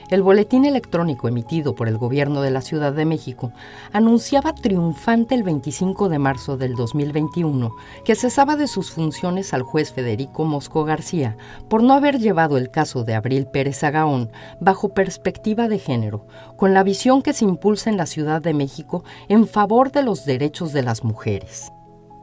El 0.09 0.23
boletín 0.23 0.65
electrónico 0.65 1.27
emitido 1.27 1.75
por 1.75 1.87
el 1.87 1.99
gobierno 1.99 2.41
de 2.41 2.49
la 2.49 2.61
Ciudad 2.61 2.93
de 2.93 3.05
México 3.05 3.51
anunciaba 3.93 4.55
triunfante 4.55 5.35
el 5.35 5.43
25 5.43 6.09
de 6.09 6.17
marzo 6.17 6.57
del 6.57 6.73
2021 6.73 7.75
que 8.03 8.15
cesaba 8.15 8.55
de 8.55 8.65
sus 8.65 8.89
funciones 8.89 9.53
al 9.53 9.61
juez 9.61 9.93
Federico 9.93 10.45
Mosco 10.45 10.83
García 10.83 11.37
por 11.69 11.83
no 11.83 11.93
haber 11.93 12.17
llevado 12.17 12.57
el 12.57 12.71
caso 12.71 13.03
de 13.03 13.13
Abril 13.13 13.45
Pérez 13.45 13.83
Agaón 13.83 14.31
bajo 14.59 14.95
perspectiva 14.95 15.67
de 15.67 15.77
género, 15.77 16.25
con 16.57 16.73
la 16.73 16.81
visión 16.81 17.21
que 17.21 17.33
se 17.33 17.45
impulsa 17.45 17.91
en 17.91 17.97
la 17.97 18.07
Ciudad 18.07 18.41
de 18.41 18.55
México 18.55 19.03
en 19.27 19.45
favor 19.45 19.91
de 19.91 20.01
los 20.01 20.25
derechos 20.25 20.73
de 20.73 20.81
las 20.81 21.03
mujeres. 21.03 21.71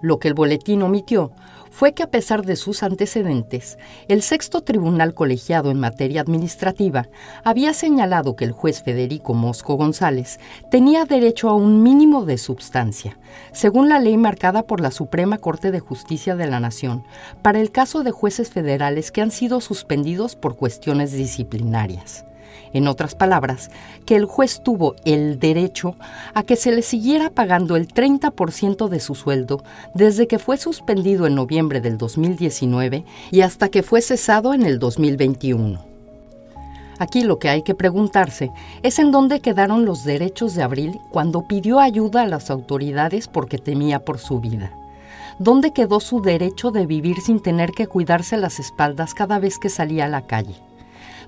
Lo 0.02 0.18
que 0.18 0.28
el 0.28 0.34
boletín 0.34 0.82
omitió 0.82 1.30
fue 1.76 1.92
que 1.92 2.02
a 2.02 2.10
pesar 2.10 2.46
de 2.46 2.56
sus 2.56 2.82
antecedentes, 2.82 3.76
el 4.08 4.22
sexto 4.22 4.62
tribunal 4.62 5.12
colegiado 5.12 5.70
en 5.70 5.78
materia 5.78 6.22
administrativa 6.22 7.06
había 7.44 7.74
señalado 7.74 8.34
que 8.34 8.46
el 8.46 8.52
juez 8.52 8.82
Federico 8.82 9.34
Mosco 9.34 9.74
González 9.74 10.40
tenía 10.70 11.04
derecho 11.04 11.50
a 11.50 11.54
un 11.54 11.82
mínimo 11.82 12.24
de 12.24 12.38
substancia, 12.38 13.18
según 13.52 13.90
la 13.90 14.00
ley 14.00 14.16
marcada 14.16 14.62
por 14.62 14.80
la 14.80 14.90
Suprema 14.90 15.36
Corte 15.36 15.70
de 15.70 15.80
Justicia 15.80 16.34
de 16.34 16.46
la 16.46 16.60
Nación, 16.60 17.04
para 17.42 17.60
el 17.60 17.70
caso 17.70 18.02
de 18.02 18.10
jueces 18.10 18.48
federales 18.48 19.12
que 19.12 19.20
han 19.20 19.30
sido 19.30 19.60
suspendidos 19.60 20.34
por 20.34 20.56
cuestiones 20.56 21.12
disciplinarias. 21.12 22.24
En 22.76 22.88
otras 22.88 23.14
palabras, 23.14 23.70
que 24.04 24.16
el 24.16 24.26
juez 24.26 24.60
tuvo 24.62 24.96
el 25.06 25.38
derecho 25.38 25.96
a 26.34 26.42
que 26.42 26.56
se 26.56 26.72
le 26.72 26.82
siguiera 26.82 27.30
pagando 27.30 27.74
el 27.74 27.88
30% 27.88 28.88
de 28.88 29.00
su 29.00 29.14
sueldo 29.14 29.64
desde 29.94 30.26
que 30.26 30.38
fue 30.38 30.58
suspendido 30.58 31.26
en 31.26 31.36
noviembre 31.36 31.80
del 31.80 31.96
2019 31.96 33.06
y 33.30 33.40
hasta 33.40 33.70
que 33.70 33.82
fue 33.82 34.02
cesado 34.02 34.52
en 34.52 34.66
el 34.66 34.78
2021. 34.78 35.82
Aquí 36.98 37.22
lo 37.22 37.38
que 37.38 37.48
hay 37.48 37.62
que 37.62 37.74
preguntarse 37.74 38.50
es 38.82 38.98
en 38.98 39.10
dónde 39.10 39.40
quedaron 39.40 39.86
los 39.86 40.04
derechos 40.04 40.54
de 40.54 40.62
Abril 40.62 41.00
cuando 41.10 41.48
pidió 41.48 41.80
ayuda 41.80 42.24
a 42.24 42.26
las 42.26 42.50
autoridades 42.50 43.26
porque 43.26 43.56
temía 43.56 44.00
por 44.00 44.18
su 44.18 44.38
vida. 44.38 44.70
¿Dónde 45.38 45.72
quedó 45.72 45.98
su 46.00 46.20
derecho 46.20 46.72
de 46.72 46.84
vivir 46.84 47.22
sin 47.22 47.40
tener 47.40 47.72
que 47.72 47.86
cuidarse 47.86 48.36
las 48.36 48.60
espaldas 48.60 49.14
cada 49.14 49.38
vez 49.38 49.58
que 49.58 49.70
salía 49.70 50.04
a 50.04 50.08
la 50.08 50.26
calle? 50.26 50.65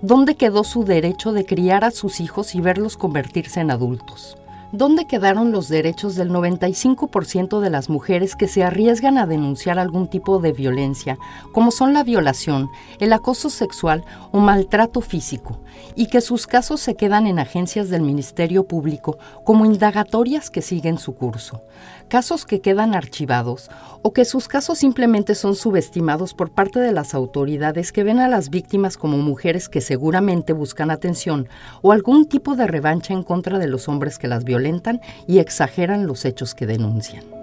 ¿Dónde 0.00 0.36
quedó 0.36 0.62
su 0.62 0.84
derecho 0.84 1.32
de 1.32 1.44
criar 1.44 1.84
a 1.84 1.90
sus 1.90 2.20
hijos 2.20 2.54
y 2.54 2.60
verlos 2.60 2.96
convertirse 2.96 3.58
en 3.58 3.72
adultos? 3.72 4.38
¿Dónde 4.70 5.06
quedaron 5.06 5.50
los 5.50 5.68
derechos 5.68 6.14
del 6.14 6.30
95% 6.30 7.58
de 7.58 7.70
las 7.70 7.88
mujeres 7.88 8.36
que 8.36 8.46
se 8.46 8.62
arriesgan 8.62 9.18
a 9.18 9.26
denunciar 9.26 9.78
algún 9.78 10.06
tipo 10.06 10.38
de 10.38 10.52
violencia, 10.52 11.18
como 11.52 11.72
son 11.72 11.94
la 11.94 12.04
violación, 12.04 12.70
el 13.00 13.12
acoso 13.12 13.50
sexual 13.50 14.04
o 14.30 14.38
maltrato 14.38 15.00
físico, 15.00 15.58
y 15.96 16.06
que 16.06 16.20
sus 16.20 16.46
casos 16.46 16.80
se 16.80 16.94
quedan 16.94 17.26
en 17.26 17.40
agencias 17.40 17.88
del 17.88 18.02
Ministerio 18.02 18.68
Público 18.68 19.18
como 19.42 19.64
indagatorias 19.64 20.48
que 20.48 20.62
siguen 20.62 20.98
su 20.98 21.16
curso? 21.16 21.62
Casos 22.08 22.46
que 22.46 22.62
quedan 22.62 22.94
archivados 22.94 23.70
o 24.00 24.14
que 24.14 24.24
sus 24.24 24.48
casos 24.48 24.78
simplemente 24.78 25.34
son 25.34 25.54
subestimados 25.54 26.32
por 26.32 26.50
parte 26.50 26.80
de 26.80 26.92
las 26.92 27.12
autoridades 27.12 27.92
que 27.92 28.02
ven 28.02 28.18
a 28.18 28.28
las 28.28 28.48
víctimas 28.48 28.96
como 28.96 29.18
mujeres 29.18 29.68
que 29.68 29.82
seguramente 29.82 30.54
buscan 30.54 30.90
atención 30.90 31.48
o 31.82 31.92
algún 31.92 32.26
tipo 32.26 32.56
de 32.56 32.66
revancha 32.66 33.12
en 33.12 33.22
contra 33.22 33.58
de 33.58 33.68
los 33.68 33.88
hombres 33.88 34.18
que 34.18 34.28
las 34.28 34.44
violentan 34.44 35.02
y 35.26 35.38
exageran 35.38 36.06
los 36.06 36.24
hechos 36.24 36.54
que 36.54 36.66
denuncian. 36.66 37.37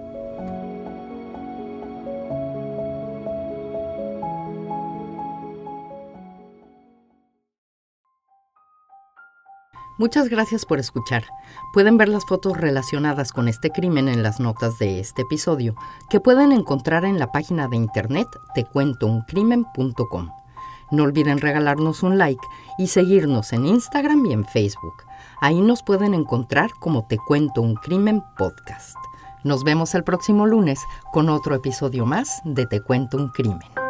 Muchas 9.98 10.28
gracias 10.28 10.66
por 10.66 10.78
escuchar. 10.78 11.24
Pueden 11.72 11.96
ver 11.96 12.08
las 12.08 12.26
fotos 12.26 12.56
relacionadas 12.56 13.32
con 13.32 13.48
este 13.48 13.70
crimen 13.70 14.08
en 14.08 14.22
las 14.22 14.40
notas 14.40 14.78
de 14.78 15.00
este 15.00 15.22
episodio, 15.22 15.74
que 16.10 16.20
pueden 16.20 16.52
encontrar 16.52 17.06
en 17.06 17.18
la 17.18 17.32
página 17.32 17.66
de 17.68 17.76
internet 17.76 18.28
tecuentouncrimen.com. 18.54 20.30
No 20.90 21.02
olviden 21.02 21.38
regalarnos 21.38 22.02
un 22.02 22.18
like 22.18 22.46
y 22.78 22.88
seguirnos 22.88 23.52
en 23.52 23.66
Instagram 23.66 24.26
y 24.26 24.34
en 24.34 24.44
Facebook. 24.44 25.04
Ahí 25.40 25.60
nos 25.60 25.82
pueden 25.82 26.14
encontrar 26.14 26.70
como 26.78 27.06
Te 27.06 27.16
Cuento 27.16 27.62
un 27.62 27.74
Crimen 27.74 28.22
Podcast. 28.36 28.94
Nos 29.44 29.64
vemos 29.64 29.94
el 29.94 30.04
próximo 30.04 30.46
lunes 30.46 30.80
con 31.12 31.28
otro 31.28 31.54
episodio 31.54 32.04
más 32.04 32.40
de 32.44 32.66
Te 32.66 32.82
Cuento 32.82 33.16
un 33.16 33.30
Crimen. 33.30 33.85